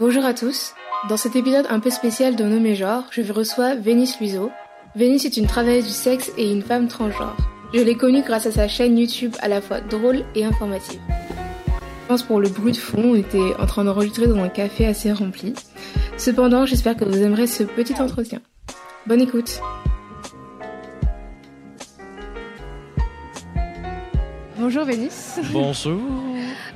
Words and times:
Bonjour 0.00 0.24
à 0.24 0.34
tous. 0.34 0.74
Dans 1.08 1.16
cet 1.16 1.36
épisode 1.36 1.66
un 1.70 1.78
peu 1.78 1.88
spécial 1.88 2.34
de 2.34 2.42
Nommé 2.42 2.74
Genre, 2.74 3.04
je 3.12 3.32
reçois 3.32 3.76
Vénice 3.76 4.18
Luiseau. 4.18 4.50
Vénice 4.96 5.24
est 5.24 5.36
une 5.36 5.46
travailleuse 5.46 5.86
du 5.86 5.92
sexe 5.92 6.32
et 6.36 6.50
une 6.50 6.62
femme 6.62 6.88
transgenre. 6.88 7.36
Je 7.72 7.80
l'ai 7.80 7.94
connue 7.94 8.22
grâce 8.22 8.46
à 8.46 8.50
sa 8.50 8.66
chaîne 8.66 8.98
YouTube 8.98 9.36
à 9.40 9.46
la 9.46 9.60
fois 9.60 9.80
drôle 9.80 10.24
et 10.34 10.44
informative. 10.44 10.98
Je 11.68 12.08
pense 12.08 12.24
pour 12.24 12.40
le 12.40 12.48
bruit 12.48 12.72
de 12.72 12.76
fond, 12.76 13.12
on 13.12 13.14
était 13.14 13.54
en 13.60 13.66
train 13.66 13.84
d'enregistrer 13.84 14.26
dans 14.26 14.42
un 14.42 14.48
café 14.48 14.84
assez 14.84 15.12
rempli. 15.12 15.54
Cependant, 16.16 16.66
j'espère 16.66 16.96
que 16.96 17.04
vous 17.04 17.22
aimerez 17.22 17.46
ce 17.46 17.62
petit 17.62 17.94
entretien. 18.00 18.40
Bonne 19.06 19.20
écoute. 19.20 19.60
Bonjour 24.58 24.84
Vénice. 24.84 25.38
Bonjour. 25.52 26.00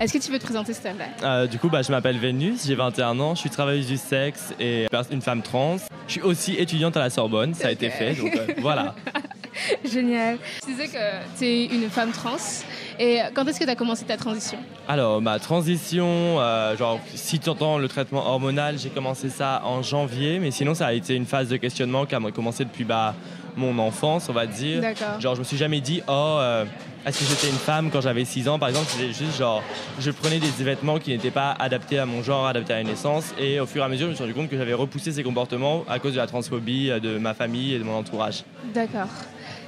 Est-ce 0.01 0.12
que 0.12 0.19
tu 0.19 0.30
peux 0.30 0.38
te 0.38 0.45
présenter 0.45 0.73
s'il 0.73 0.83
te 0.84 0.88
plaît? 0.95 1.11
Euh, 1.25 1.47
du 1.48 1.59
coup, 1.59 1.69
bah, 1.69 1.83
je 1.83 1.91
m'appelle 1.91 2.19
Vénus, 2.19 2.66
j'ai 2.66 2.77
21 2.77 3.19
ans, 3.19 3.34
je 3.34 3.41
suis 3.41 3.51
travailleuse 3.51 3.88
du 3.88 3.97
sexe 3.97 4.55
et 4.61 4.87
une 5.11 5.23
femme 5.23 5.43
trans. 5.43 5.77
Je 6.07 6.12
suis 6.12 6.21
aussi 6.23 6.55
étudiante 6.55 6.97
à 6.97 7.01
la 7.01 7.11
Sorbonne, 7.11 7.52
ça 7.52 7.69
a 7.69 7.71
été 7.73 7.91
fait, 7.91 8.15
donc 8.15 8.37
euh, 8.37 8.47
voilà. 8.59 8.95
Génial. 9.84 10.38
Tu 10.65 10.71
disais 10.71 10.87
que 10.87 11.37
tu 11.37 11.45
es 11.45 11.65
une 11.65 11.91
femme 11.91 12.12
trans. 12.12 12.37
Et 13.01 13.19
quand 13.34 13.45
est-ce 13.47 13.59
que 13.59 13.65
tu 13.65 13.71
as 13.71 13.74
commencé 13.74 14.05
ta 14.05 14.16
transition? 14.16 14.59
Alors, 14.87 15.21
ma 15.21 15.41
transition, 15.41 16.07
euh, 16.38 16.77
genre, 16.77 17.01
si 17.15 17.41
tu 17.41 17.49
entends 17.49 17.79
le 17.79 17.88
traitement 17.88 18.24
hormonal, 18.24 18.79
j'ai 18.79 18.91
commencé 18.91 19.29
ça 19.30 19.62
en 19.65 19.83
janvier, 19.83 20.38
mais 20.38 20.52
sinon, 20.52 20.74
ça 20.74 20.87
a 20.87 20.93
été 20.93 21.16
une 21.16 21.27
phase 21.27 21.49
de 21.49 21.57
questionnement 21.57 22.07
qui 22.07 22.15
a 22.15 22.21
commencé 22.33 22.65
depuis 22.65 22.85
bah, 22.85 23.15
mon 23.57 23.79
enfance, 23.79 24.29
on 24.29 24.33
va 24.33 24.46
dire. 24.46 24.80
D'accord. 24.80 25.21
Genre, 25.21 25.35
je 25.35 25.41
me 25.41 25.45
suis 25.45 25.57
jamais 25.57 25.80
dit, 25.80 26.02
oh, 26.07 26.12
euh, 26.12 26.65
est-ce 27.07 27.20
que 27.20 27.25
j'étais 27.25 27.48
une 27.48 27.59
femme 27.59 27.91
quand 27.91 28.01
j'avais 28.01 28.25
6 28.25 28.48
ans, 28.48 28.59
par 28.59 28.69
exemple 28.69 28.87
C'était 28.88 29.13
juste 29.13 29.38
genre, 29.38 29.63
je 29.99 30.10
prenais 30.10 30.38
des 30.38 30.51
vêtements 30.63 30.99
qui 30.99 31.10
n'étaient 31.10 31.30
pas 31.30 31.52
adaptés 31.59 31.99
à 31.99 32.07
mon 32.07 32.23
genre, 32.23 32.46
adaptés 32.46 32.73
à 32.74 32.79
la 32.79 32.85
naissance, 32.85 33.35
et 33.38 33.60
au 33.60 33.66
fur 33.66 33.82
et 33.82 33.85
à 33.85 33.88
mesure, 33.88 34.07
je 34.07 34.10
me 34.10 34.15
suis 34.15 34.24
rendu 34.24 34.35
compte 34.35 34.51
que 34.51 34.59
j'avais 34.59 34.74
repoussé 34.74 35.13
ces 35.13 35.23
comportements 35.23 35.85
à 35.88 35.99
cause 35.99 36.13
de 36.13 36.19
la 36.19 36.26
transphobie 36.26 36.91
euh, 36.91 37.01
de 37.01 37.19
ma 37.19 37.35
famille 37.35 37.74
et 37.74 37.79
de 37.79 37.85
mon 37.85 37.96
entourage. 37.96 38.45
D'accord. 38.74 39.09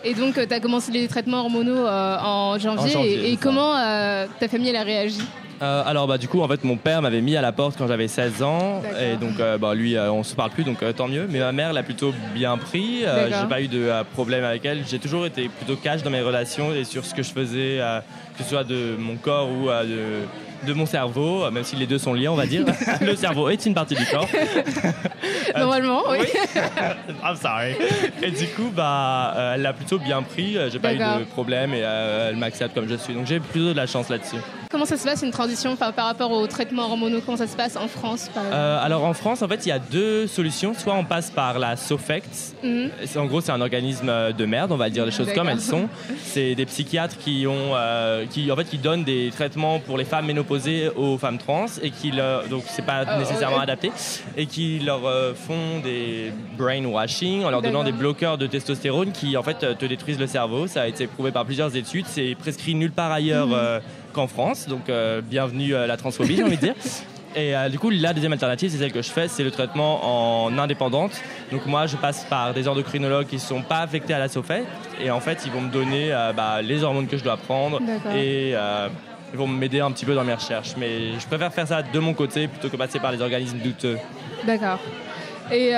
Et 0.05 0.15
donc, 0.15 0.35
tu 0.35 0.55
as 0.55 0.61
commencé 0.61 0.91
les 0.93 1.09
traitements 1.09 1.41
hormonaux 1.41 1.87
euh, 1.87 2.17
en 2.21 2.59
janvier. 2.59 2.85
En 2.85 2.89
janvier, 2.89 3.33
et, 3.33 3.37
comment 3.37 3.77
euh, 3.77 4.27
ta 4.39 4.49
famille 4.49 4.69
elle 4.69 4.77
a 4.77 4.83
réagi? 4.83 5.21
Euh, 5.63 5.83
alors 5.85 6.07
bah 6.07 6.17
du 6.17 6.27
coup 6.27 6.41
en 6.41 6.49
fait 6.49 6.65
mon 6.65 6.77
père 6.77 7.03
m'avait 7.03 7.21
mis 7.21 7.37
à 7.37 7.43
la 7.43 7.53
porte 7.53 7.77
quand 7.77 7.87
j'avais 7.87 8.09
16 8.09 8.43
ans. 8.43 8.83
Et 9.01 9.17
donc 9.17 9.39
euh, 9.41 9.59
bah, 9.59 9.75
lui 9.75 9.97
euh, 9.97 10.11
on 10.11 10.23
se 10.23 10.35
parle 10.35 10.51
plus 10.51 10.65
donc 10.65 10.83
euh, 10.83 10.93
tant 10.93 11.09
mieux. 11.09 11.27
Mais 11.29 11.39
ma 11.39 11.53
mère 11.53 11.73
l'a 11.73 11.83
plutôt 11.83 12.15
bien 12.35 12.57
pris. 12.57 13.03
J'ai 13.03 13.49
pas 13.49 13.61
eu 13.61 13.69
de 13.69 13.91
problème 14.15 14.45
avec 14.45 14.65
elle. 14.65 14.85
J'ai 14.89 14.99
toujours 14.99 15.27
été 15.27 15.49
plutôt 15.49 15.77
cash 15.77 16.03
dans 16.03 16.11
mes 16.11 16.23
relations 16.23 16.73
et 16.75 16.85
sur 16.85 17.05
ce 17.05 17.15
que 17.15 17.23
je 17.23 17.31
faisais 17.31 17.81
que 18.37 18.43
ce 18.43 18.49
soit 18.49 18.65
de 18.65 18.97
mon 18.99 19.17
corps 19.17 19.51
ou 19.51 19.69
de, 19.69 20.67
de 20.67 20.73
mon 20.73 20.87
cerveau 20.87 21.51
même 21.51 21.65
si 21.65 21.77
les 21.77 21.87
deux 21.87 21.99
sont 21.99 22.15
liés 22.15 22.29
on 22.29 22.37
va 22.37 22.47
dire. 22.47 22.65
Le 23.01 23.15
cerveau 23.15 23.51
est 23.51 23.67
une 23.67 23.75
partie 23.75 23.95
du 23.95 24.07
corps. 24.07 24.29
Normalement, 25.57 26.03
oui. 26.11 26.19
I'm 27.23 27.37
sorry. 27.37 27.75
Et 28.23 28.31
du 28.31 28.47
coup 28.49 28.71
bah 28.75 29.35
euh, 29.37 29.55
elle 29.55 29.63
l'a 29.63 29.73
plutôt 29.73 29.99
bien 29.99 30.23
pris. 30.23 30.57
J'ai 30.71 30.79
pas 30.79 30.95
eu 30.95 30.99
de 30.99 31.25
problème 31.25 31.75
et 31.75 31.83
euh, 31.83 32.31
elle 32.31 32.37
m'accepte 32.37 32.75
comme 32.75 32.89
je 32.89 32.95
suis. 32.95 33.15
Donc 33.15 33.27
j'ai 33.27 33.41
plutôt 33.41 33.73
de 33.73 33.77
la 33.77 33.87
chance 33.87 34.09
là-dessus 34.09 34.37
Comment 34.71 34.85
ça 34.85 34.97
se 34.97 35.03
passe 35.03 35.23
une 35.23 35.33
transition 35.33 35.75
par, 35.75 35.93
par 35.93 36.07
rapport 36.07 36.31
aux 36.31 36.47
traitements 36.47 36.85
hormonaux? 36.85 37.19
Comment 37.27 37.37
ça 37.37 37.49
se 37.49 37.57
passe 37.57 37.77
en 37.77 37.89
France 37.89 38.31
par 38.33 38.45
Euh, 38.53 38.79
alors 38.81 39.05
en 39.05 39.15
France, 39.15 39.43
en 39.43 39.49
fait, 39.49 39.67
il 39.67 39.71
y 39.71 39.73
a 39.73 39.81
deux 39.81 40.29
solutions. 40.29 40.75
Soit 40.75 40.95
on 40.95 41.03
passe 41.05 41.29
par 41.33 41.59
la 41.59 41.75
SOFECT. 41.77 42.55
Mhm. 42.63 42.91
En 43.17 43.25
gros, 43.27 43.41
c'est 43.41 43.51
un 43.51 43.61
organisme 43.61 44.09
euh, 44.09 44.31
de 44.33 44.45
merde, 44.47 44.71
on 44.71 44.77
va 44.77 44.89
dire 44.89 45.05
les 45.05 45.11
choses 45.11 45.33
comme 45.35 45.49
elles 45.49 45.61
sont. 45.61 45.89
C'est 46.23 46.55
des 46.55 46.67
psychiatres 46.67 47.19
qui 47.19 47.49
ont, 47.49 47.75
euh, 47.75 48.27
qui 48.31 48.53
en 48.53 48.55
fait, 48.55 48.65
qui 48.65 48.79
donnent 48.79 49.03
des 49.03 49.31
traitements 49.35 49.81
pour 49.81 49.99
les 49.99 50.05
femmes 50.05 50.27
ménopausées 50.27 50.89
aux 50.95 51.19
femmes 51.19 51.39
trans 51.39 51.67
et 51.83 51.91
qui 51.91 52.13
leur, 52.13 52.47
donc 52.47 52.63
c'est 52.69 52.87
pas 52.87 53.03
Ah, 53.09 53.19
nécessairement 53.19 53.59
adapté 53.59 53.91
et 54.37 54.47
qui 54.47 54.79
leur 54.79 55.05
euh, 55.05 55.35
font 55.35 55.81
des 55.83 56.33
brainwashing 56.57 57.43
en 57.45 57.51
leur 57.51 57.61
donnant 57.63 57.83
des 57.83 57.91
bloqueurs 57.93 58.39
de 58.39 58.47
testostérone 58.47 59.11
qui 59.11 59.37
en 59.37 59.43
fait 59.43 59.77
te 59.77 59.85
détruisent 59.85 60.21
le 60.21 60.29
cerveau. 60.29 60.69
Ça 60.69 60.83
a 60.83 60.87
été 60.87 61.09
prouvé 61.09 61.33
par 61.33 61.45
plusieurs 61.45 61.75
études. 61.75 62.07
C'est 62.07 62.37
prescrit 62.39 62.77
nulle 62.77 62.93
part 62.93 63.11
ailleurs 63.11 63.49
Mhm. 63.49 63.81
Qu'en 64.13 64.27
France. 64.27 64.67
Donc 64.69 64.89
euh, 64.89 65.21
bienvenue 65.21 65.75
à 65.75 65.87
la 65.87 65.97
transphobie, 65.97 66.37
j'ai 66.37 66.45
envie 66.45 66.57
de 66.57 66.63
dire. 66.63 66.75
Et 67.37 67.55
euh, 67.55 67.69
du 67.69 67.79
coup, 67.79 67.91
la 67.91 68.13
deuxième 68.13 68.33
alternative, 68.33 68.71
c'est 68.71 68.79
celle 68.79 68.93
que 68.93 69.03
je 69.03 69.11
fais, 69.11 69.29
c'est 69.29 69.45
le 69.45 69.51
traitement 69.51 70.45
en 70.45 70.59
indépendante. 70.59 71.13
Donc 71.53 71.65
moi, 71.67 71.87
je 71.87 71.97
passe 71.97 72.25
par 72.25 72.53
des 72.55 72.67
endocrinologues 72.67 73.27
qui 73.27 73.37
ne 73.37 73.41
sont 73.41 73.63
pas 73.63 73.81
affectés 73.81 74.15
à 74.15 74.19
la 74.19 74.29
SOFET. 74.29 74.65
Et 75.01 75.11
en 75.11 75.21
fait, 75.21 75.43
ils 75.47 75.53
vont 75.53 75.61
me 75.61 75.71
donner 75.71 76.13
euh, 76.13 76.33
bah, 76.33 76.61
les 76.61 76.83
hormones 76.83 77.07
que 77.07 77.17
je 77.17 77.23
dois 77.23 77.37
prendre. 77.37 77.81
Et 78.15 78.53
euh, 78.55 78.89
ils 79.33 79.39
vont 79.39 79.47
m'aider 79.47 79.79
un 79.79 79.93
petit 79.93 80.05
peu 80.05 80.15
dans 80.15 80.25
mes 80.25 80.35
recherches. 80.35 80.75
Mais 80.77 81.19
je 81.21 81.27
préfère 81.27 81.53
faire 81.53 81.69
ça 81.69 81.83
de 81.83 81.99
mon 82.01 82.15
côté 82.15 82.49
plutôt 82.49 82.69
que 82.69 82.77
passer 82.77 82.99
par 82.99 83.13
les 83.13 83.23
organismes 83.23 83.59
douteux. 83.59 83.99
D'accord. 84.45 84.81
Et 85.53 85.73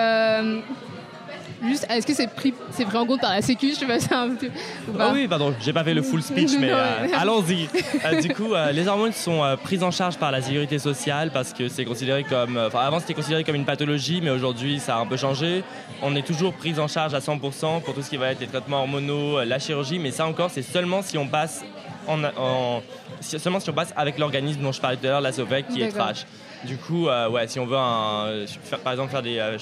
juste, 1.66 1.86
est-ce 1.90 2.06
que 2.06 2.14
c'est 2.14 2.26
pris, 2.28 2.52
c'est 2.70 2.84
pris 2.84 2.96
en 2.96 3.06
compte 3.06 3.20
par 3.20 3.30
la 3.32 3.42
Sécu? 3.42 3.70
Je 3.70 3.74
sais 3.74 3.86
pas, 3.86 3.98
c'est 4.00 4.12
un 4.14 4.30
peu. 4.34 4.46
ou 4.88 4.92
pas? 4.92 5.06
Ah 5.08 5.12
oui, 5.12 5.26
pardon, 5.28 5.54
j'ai 5.60 5.72
pas 5.72 5.84
fait 5.84 5.94
le 5.94 6.02
full 6.02 6.22
speech, 6.22 6.52
mais 6.58 6.70
euh, 6.70 7.06
allons-y. 7.16 7.68
Euh, 8.04 8.20
du 8.20 8.34
coup, 8.34 8.52
euh, 8.54 8.72
les 8.72 8.88
hormones 8.88 9.12
sont 9.12 9.42
prises 9.62 9.82
en 9.84 9.90
charge 9.92 10.16
par 10.16 10.32
la 10.32 10.40
sécurité 10.42 10.78
sociale 10.80 11.30
parce 11.32 11.52
que 11.52 11.68
c'est 11.68 11.84
considéré 11.84 12.24
comme. 12.24 12.56
Enfin, 12.66 12.80
avant 12.80 12.98
c'était 12.98 13.14
considéré 13.14 13.44
comme 13.44 13.54
une 13.54 13.64
pathologie, 13.64 14.20
mais 14.22 14.30
aujourd'hui 14.30 14.80
ça 14.80 14.96
a 14.96 15.00
un 15.00 15.06
peu 15.06 15.16
changé. 15.16 15.62
On 16.02 16.16
est 16.16 16.26
toujours 16.26 16.52
pris 16.54 16.78
en 16.80 16.88
charge 16.88 17.14
à 17.14 17.20
100% 17.20 17.82
pour 17.82 17.94
tout 17.94 18.02
ce 18.02 18.10
qui 18.10 18.16
va 18.16 18.32
être 18.32 18.40
les 18.40 18.46
traitements 18.48 18.78
hormonaux, 18.80 19.42
la 19.44 19.58
chirurgie, 19.60 19.98
mais 20.00 20.10
ça 20.10 20.26
encore, 20.26 20.50
c'est 20.50 20.62
seulement 20.62 21.00
si 21.02 21.16
on 21.16 21.28
passe 21.28 21.62
en, 22.08 22.24
en- 22.24 22.82
si- 23.20 23.38
seulement 23.38 23.60
si 23.60 23.70
on 23.70 23.74
passe 23.74 23.92
avec 23.96 24.18
l'organisme 24.18 24.60
dont 24.62 24.72
je 24.72 24.80
parlais 24.80 24.96
tout 24.96 25.06
à 25.06 25.10
l'heure, 25.10 25.20
la 25.20 25.30
SOVEC, 25.32 25.68
qui 25.68 25.82
est 25.82 25.88
trash. 25.92 26.26
Du 26.64 26.76
coup, 26.76 27.06
euh, 27.08 27.28
ouais, 27.28 27.46
si 27.46 27.60
on 27.60 27.66
veut 27.66 27.76
un, 27.78 28.44
faire- 28.64 28.80
par 28.80 28.92
exemple 28.94 29.10
faire 29.12 29.22
des 29.22 29.38
euh, 29.38 29.58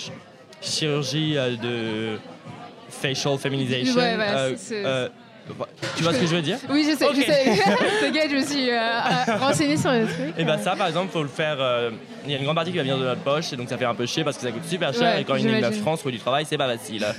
ch- 0.61 0.71
chirurgies 0.79 1.35
euh, 1.37 1.57
de 1.57 2.19
facial 2.89 3.39
feminization. 3.39 3.95
Ouais, 3.95 4.17
ouais, 4.17 4.27
euh, 4.29 4.57
euh, 4.73 5.09
tu 5.97 6.03
vois 6.05 6.13
ce 6.15 6.21
que 6.21 6.27
je 6.27 6.37
veux 6.37 6.43
dire? 6.43 6.59
Oui, 6.69 6.87
je 6.89 6.97
sais, 6.97 7.07
Ok. 7.07 7.15
je 7.17 7.23
sais. 7.23 7.45
T'inquiète, 8.01 8.31
je 8.31 8.37
me 8.37 8.45
suis 8.45 8.71
euh, 8.71 9.37
renseignée 9.39 9.77
sur 9.77 9.91
le 9.91 10.05
truc. 10.07 10.35
Et 10.39 10.45
ben 10.45 10.59
ça, 10.59 10.77
par 10.77 10.87
exemple, 10.87 11.11
faut 11.13 11.23
le 11.23 11.29
faire. 11.29 11.57
euh, 11.59 11.91
Il 12.25 12.31
y 12.31 12.35
a 12.35 12.39
une 12.39 12.45
grande 12.45 12.55
partie 12.57 12.71
qui 12.71 12.77
va 12.77 12.83
venir 12.83 12.99
de 12.99 13.05
notre 13.05 13.23
poche, 13.23 13.53
et 13.53 13.57
donc 13.57 13.69
ça 13.69 13.77
fait 13.79 13.85
un 13.85 13.95
peu 13.95 14.07
chier 14.07 14.23
parce 14.23 14.37
que 14.37 14.43
ça 14.43 14.53
coûte 14.53 14.65
super 14.69 14.93
cher. 14.93 15.15
Ouais, 15.15 15.23
et 15.23 15.25
quand 15.25 15.35
une 15.35 15.41
j'imagine. 15.43 15.61
9 15.63 15.79
francs 15.81 15.99
trouve 15.99 16.13
du 16.13 16.19
travail, 16.19 16.45
c'est 16.49 16.59
pas 16.59 16.69
facile. 16.69 17.05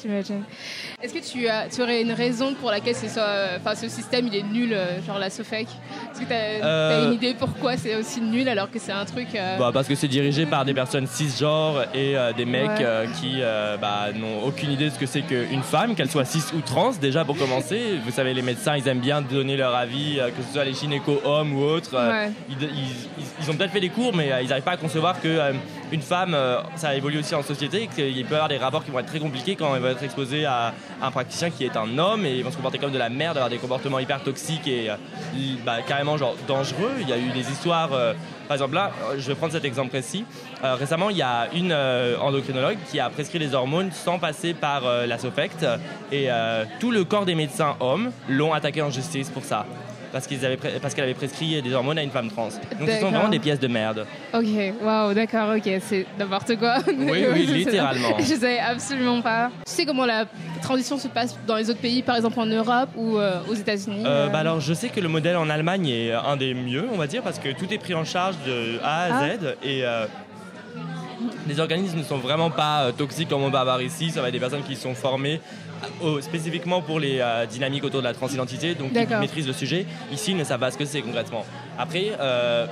J'imagine. 0.00 0.42
Est-ce 1.02 1.12
que 1.12 1.18
tu, 1.18 1.48
as, 1.48 1.68
tu 1.68 1.82
aurais 1.82 2.02
une 2.02 2.12
raison 2.12 2.54
pour 2.54 2.70
laquelle 2.70 2.94
ce, 2.94 3.08
soit, 3.08 3.22
euh, 3.22 3.56
enfin, 3.60 3.74
ce 3.74 3.88
système 3.88 4.28
il 4.28 4.36
est 4.36 4.42
nul, 4.44 4.72
euh, 4.72 5.02
genre 5.04 5.18
la 5.18 5.28
SOFEC? 5.28 5.62
Est-ce 5.66 6.20
que 6.20 6.24
tu 6.26 6.32
as, 6.32 6.64
Euh, 6.64 7.06
une 7.08 7.14
idée 7.14 7.34
pourquoi 7.34 7.76
c'est 7.76 7.96
aussi 7.96 8.20
nul 8.20 8.48
alors 8.48 8.70
que 8.70 8.78
c'est 8.78 8.92
un 8.92 9.04
truc. 9.04 9.28
euh, 9.34 9.56
Bah, 9.58 9.70
parce 9.74 9.88
que 9.88 9.94
c'est 9.96 10.06
dirigé 10.08 10.46
par 10.46 10.64
des 10.64 10.72
personnes 10.74 11.06
cisgenres 11.08 11.82
et 11.94 12.16
euh, 12.16 12.32
des 12.32 12.44
mecs 12.44 12.68
Ouais. 12.78 13.08
qui 13.20 13.40
bah, 13.80 14.08
n'ont 14.14 14.44
aucune 14.44 14.70
idée 14.70 14.84
de 14.86 14.90
ce 14.90 14.98
que 14.98 15.06
c'est 15.06 15.22
qu'une 15.22 15.62
femme, 15.62 15.94
qu'elle 15.96 16.10
soit 16.10 16.24
cis 16.24 16.42
ou 16.54 16.60
trans, 16.60 16.92
déjà 17.00 17.24
pour 17.24 17.36
commencer. 17.36 17.98
Vous 18.04 18.12
savez, 18.12 18.34
les 18.34 18.42
médecins, 18.42 18.76
ils 18.76 18.86
aiment 18.86 19.00
bien 19.00 19.20
donner 19.20 19.56
leur 19.56 19.74
avis, 19.74 20.20
que 20.36 20.42
ce 20.46 20.52
soit 20.52 20.64
les 20.64 20.74
gynécos 20.74 21.20
hommes 21.24 21.54
ou 21.54 21.62
autres. 21.62 21.96
Ouais. 21.96 22.30
ils, 22.48 22.62
ils- 22.62 22.68
ils- 23.18 23.24
ils 23.42 23.50
ont 23.50 23.54
peut-être 23.54 23.72
fait 23.72 23.80
des 23.80 23.88
cours, 23.88 24.14
mais 24.14 24.30
ils 24.42 24.48
n'arrivent 24.48 24.62
pas 24.64 24.72
à 24.72 24.76
concevoir 24.76 25.20
que 25.20 25.28
une 25.92 26.02
femme, 26.02 26.34
euh, 26.34 26.60
ça 26.76 26.94
évolue 26.94 27.18
aussi 27.18 27.34
en 27.34 27.42
société, 27.42 27.88
qu'il 27.88 28.24
peut 28.24 28.32
y 28.32 28.34
avoir 28.34 28.48
des 28.48 28.58
rapports 28.58 28.84
qui 28.84 28.90
vont 28.90 28.98
être 28.98 29.06
très 29.06 29.20
compliqués 29.20 29.56
quand 29.56 29.74
elle 29.74 29.82
va 29.82 29.90
être 29.90 30.02
exposée 30.02 30.44
à 30.44 30.74
un 31.02 31.10
praticien 31.10 31.50
qui 31.50 31.64
est 31.64 31.76
un 31.76 31.98
homme 31.98 32.26
et 32.26 32.36
ils 32.36 32.44
vont 32.44 32.50
se 32.50 32.56
comporter 32.56 32.78
comme 32.78 32.92
de 32.92 32.98
la 32.98 33.08
merde, 33.08 33.36
avoir 33.36 33.50
des 33.50 33.58
comportements 33.58 33.98
hyper 33.98 34.22
toxiques 34.22 34.66
et 34.66 34.90
euh, 34.90 34.96
bah, 35.64 35.78
carrément 35.86 36.16
genre 36.16 36.36
dangereux. 36.46 36.92
Il 37.00 37.08
y 37.08 37.12
a 37.12 37.18
eu 37.18 37.30
des 37.30 37.50
histoires, 37.50 37.92
euh, 37.92 38.12
par 38.46 38.56
exemple 38.56 38.74
là, 38.74 38.90
je 39.16 39.26
vais 39.28 39.34
prendre 39.34 39.52
cet 39.52 39.64
exemple 39.64 39.90
précis. 39.90 40.24
Récemment, 40.62 41.10
il 41.10 41.16
y 41.16 41.22
a 41.22 41.48
une 41.54 41.72
endocrinologue 42.20 42.78
qui 42.90 42.98
a 42.98 43.10
prescrit 43.10 43.38
les 43.38 43.54
hormones 43.54 43.92
sans 43.92 44.18
passer 44.18 44.54
par 44.54 44.82
la 44.82 45.18
SOFECT 45.18 45.66
et 46.10 46.28
tout 46.80 46.90
le 46.90 47.04
corps 47.04 47.26
des 47.26 47.34
médecins 47.34 47.76
hommes 47.80 48.10
l'ont 48.28 48.54
attaqué 48.54 48.80
en 48.80 48.90
justice 48.90 49.28
pour 49.28 49.44
ça. 49.44 49.66
Parce 50.12 50.26
qu'elle 50.26 51.04
avait 51.04 51.14
prescrit 51.14 51.60
des 51.62 51.72
hormones 51.74 51.98
à 51.98 52.02
une 52.02 52.10
femme 52.10 52.30
trans. 52.30 52.48
Donc 52.78 52.88
ce 52.88 53.00
sont 53.00 53.10
vraiment 53.10 53.28
des 53.28 53.38
pièces 53.38 53.60
de 53.60 53.68
merde. 53.68 54.06
Ok, 54.32 54.44
waouh, 54.82 55.14
d'accord, 55.14 55.54
ok, 55.56 55.70
c'est 55.80 56.06
n'importe 56.18 56.56
quoi. 56.56 56.76
Oui, 56.86 57.24
oui, 57.32 57.46
littéralement. 57.52 58.16
Je 58.18 58.24
sais 58.34 58.58
absolument 58.58 59.20
pas. 59.20 59.50
Tu 59.66 59.72
sais 59.72 59.86
comment 59.86 60.06
la 60.06 60.24
transition 60.62 60.98
se 60.98 61.08
passe 61.08 61.36
dans 61.46 61.56
les 61.56 61.68
autres 61.70 61.80
pays, 61.80 62.02
par 62.02 62.16
exemple 62.16 62.38
en 62.40 62.46
Europe 62.46 62.88
ou 62.96 63.18
euh, 63.18 63.40
aux 63.50 63.54
États-Unis 63.54 64.02
Euh, 64.04 64.26
euh, 64.26 64.28
bah 64.28 64.38
alors, 64.38 64.60
je 64.60 64.72
sais 64.74 64.88
que 64.88 65.00
le 65.00 65.08
modèle 65.08 65.36
en 65.36 65.48
Allemagne 65.50 65.88
est 65.88 66.12
un 66.12 66.36
des 66.36 66.54
mieux, 66.54 66.86
on 66.92 66.96
va 66.96 67.06
dire, 67.06 67.22
parce 67.22 67.38
que 67.38 67.50
tout 67.50 67.72
est 67.72 67.78
pris 67.78 67.94
en 67.94 68.04
charge 68.04 68.36
de 68.46 68.78
A 68.82 69.04
à 69.04 69.08
Ah. 69.12 69.28
Z 69.36 69.56
et 69.62 69.84
euh, 69.84 70.06
les 71.48 71.60
organismes 71.60 71.98
ne 71.98 72.02
sont 72.02 72.18
vraiment 72.18 72.50
pas 72.50 72.90
toxiques 72.96 73.28
comme 73.28 73.42
on 73.42 73.50
va 73.50 73.60
avoir 73.60 73.80
ici. 73.82 74.10
Ça 74.10 74.20
va 74.20 74.28
être 74.28 74.32
des 74.34 74.40
personnes 74.40 74.62
qui 74.62 74.76
sont 74.76 74.94
formées 74.94 75.40
euh, 76.02 76.20
spécifiquement 76.20 76.82
pour 76.82 77.00
les 77.00 77.18
euh, 77.20 77.46
dynamiques 77.46 77.84
autour 77.84 78.00
de 78.00 78.06
la 78.06 78.14
transidentité, 78.14 78.74
donc 78.74 78.88
qui 78.88 78.94
D'accord. 78.94 79.20
maîtrisent 79.20 79.46
le 79.46 79.52
sujet. 79.52 79.86
Ici, 80.12 80.32
ils 80.32 80.36
ne 80.36 80.44
savent 80.44 80.60
pas 80.60 80.70
ce 80.70 80.78
que 80.78 80.84
c'est 80.84 81.02
concrètement. 81.02 81.44
Après, 81.78 82.12
euh, 82.20 82.66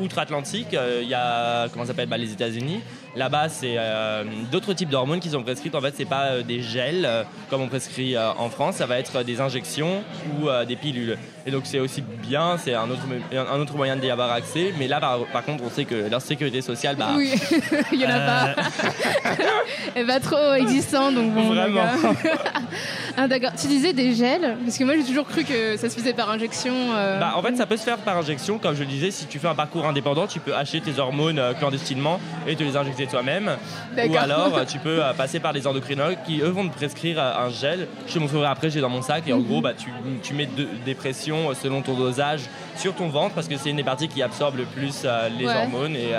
outre-Atlantique, 0.00 0.74
euh, 0.74 1.00
il 1.02 1.08
y 1.08 1.14
a 1.14 1.68
comment 1.68 1.84
s'appelle? 1.84 2.08
Bah, 2.08 2.18
les 2.18 2.32
États-Unis. 2.32 2.80
Là-bas, 3.16 3.48
c'est 3.48 3.76
euh, 3.78 4.24
d'autres 4.52 4.74
types 4.74 4.90
d'hormones 4.90 5.20
qui 5.20 5.30
sont 5.30 5.42
prescrites. 5.42 5.74
En 5.74 5.80
fait, 5.80 5.94
c'est 5.96 6.04
pas 6.04 6.24
euh, 6.26 6.42
des 6.42 6.60
gels 6.60 7.06
euh, 7.06 7.22
comme 7.48 7.62
on 7.62 7.68
prescrit 7.68 8.14
en 8.18 8.50
France. 8.50 8.76
Ça 8.76 8.84
va 8.86 8.98
être 8.98 9.22
des 9.22 9.40
injections 9.40 10.02
ou 10.42 10.48
des 10.66 10.76
pilules. 10.76 11.16
Et 11.46 11.50
donc, 11.50 11.62
c'est 11.64 11.78
aussi 11.80 12.02
bien. 12.02 12.58
C'est 12.58 12.74
un 12.74 12.90
autre, 12.90 13.00
un 13.32 13.58
autre 13.58 13.74
moyen 13.74 13.96
d'y 13.96 14.10
avoir 14.10 14.32
accès. 14.32 14.74
Mais 14.78 14.86
là, 14.86 15.00
par, 15.00 15.20
par 15.32 15.44
contre, 15.44 15.64
on 15.64 15.70
sait 15.70 15.84
que 15.86 16.10
leur 16.10 16.20
sécurité 16.20 16.60
sociale, 16.60 16.96
bah, 16.96 17.10
Oui, 17.16 17.32
il 17.92 18.00
y 18.00 18.06
en 18.06 18.10
a 18.10 18.18
pas. 18.18 18.54
Elle 19.94 20.06
va 20.06 20.20
trop 20.20 20.52
existant, 20.54 21.10
donc 21.10 21.32
bon. 21.32 21.54
Vraiment. 21.54 21.84
ah, 23.16 23.28
d'accord. 23.28 23.52
Tu 23.58 23.66
disais 23.68 23.92
des 23.92 24.14
gels 24.14 24.58
Parce 24.64 24.76
que 24.76 24.84
moi, 24.84 24.94
j'ai 24.96 25.04
toujours 25.04 25.26
cru 25.26 25.44
que 25.44 25.76
ça 25.76 25.88
se 25.88 25.94
faisait 25.98 26.12
par 26.12 26.30
injection. 26.30 26.74
euh, 26.94 27.18
Bah, 27.20 27.32
en 27.36 27.42
fait, 27.42 27.56
ça 27.56 27.64
peut 27.66 27.76
se 27.76 27.84
faire 27.84 27.98
par 27.98 28.18
injection. 28.18 28.58
Comme 28.58 28.74
je 28.74 28.80
le 28.80 28.86
disais, 28.86 29.10
si 29.10 29.26
tu 29.26 29.38
fais 29.38 29.48
un 29.48 29.54
parcours 29.54 29.86
indépendant, 29.86 30.26
tu 30.26 30.40
peux 30.40 30.54
acheter 30.54 30.80
tes 30.80 30.98
hormones 30.98 31.40
clandestinement 31.58 32.20
et 32.46 32.56
te 32.56 32.62
les 32.62 32.76
injecter 32.76 33.05
toi-même. 33.06 33.50
Ou 33.96 34.16
alors, 34.16 34.64
tu 34.68 34.78
peux 34.78 35.02
euh, 35.04 35.12
passer 35.12 35.40
par 35.40 35.52
des 35.52 35.66
endocrinologues 35.66 36.18
qui, 36.26 36.40
eux, 36.40 36.48
vont 36.48 36.68
te 36.68 36.74
prescrire 36.74 37.18
euh, 37.18 37.46
un 37.46 37.50
gel. 37.50 37.88
Je 38.06 38.14
te 38.14 38.18
montrerai 38.18 38.46
après, 38.46 38.70
j'ai 38.70 38.80
dans 38.80 38.88
mon 38.90 39.02
sac. 39.02 39.24
Et 39.26 39.32
Mhm. 39.32 39.38
en 39.38 39.42
gros, 39.42 39.60
bah, 39.60 39.72
tu, 39.76 39.90
tu 40.22 40.34
mets 40.34 40.46
de- 40.46 40.68
des 40.84 40.94
pressions 40.94 41.50
euh, 41.50 41.54
selon 41.54 41.82
ton 41.82 41.94
dosage 41.94 42.42
sur 42.76 42.94
ton 42.94 43.08
ventre 43.08 43.34
parce 43.34 43.48
que 43.48 43.56
c'est 43.56 43.70
une 43.70 43.76
des 43.76 43.84
parties 43.84 44.08
qui 44.08 44.22
absorbe 44.22 44.56
le 44.56 44.64
plus 44.64 45.06
les 45.38 45.46
Ouais. 45.46 45.54
hormones. 45.56 45.96
Et 45.96 46.12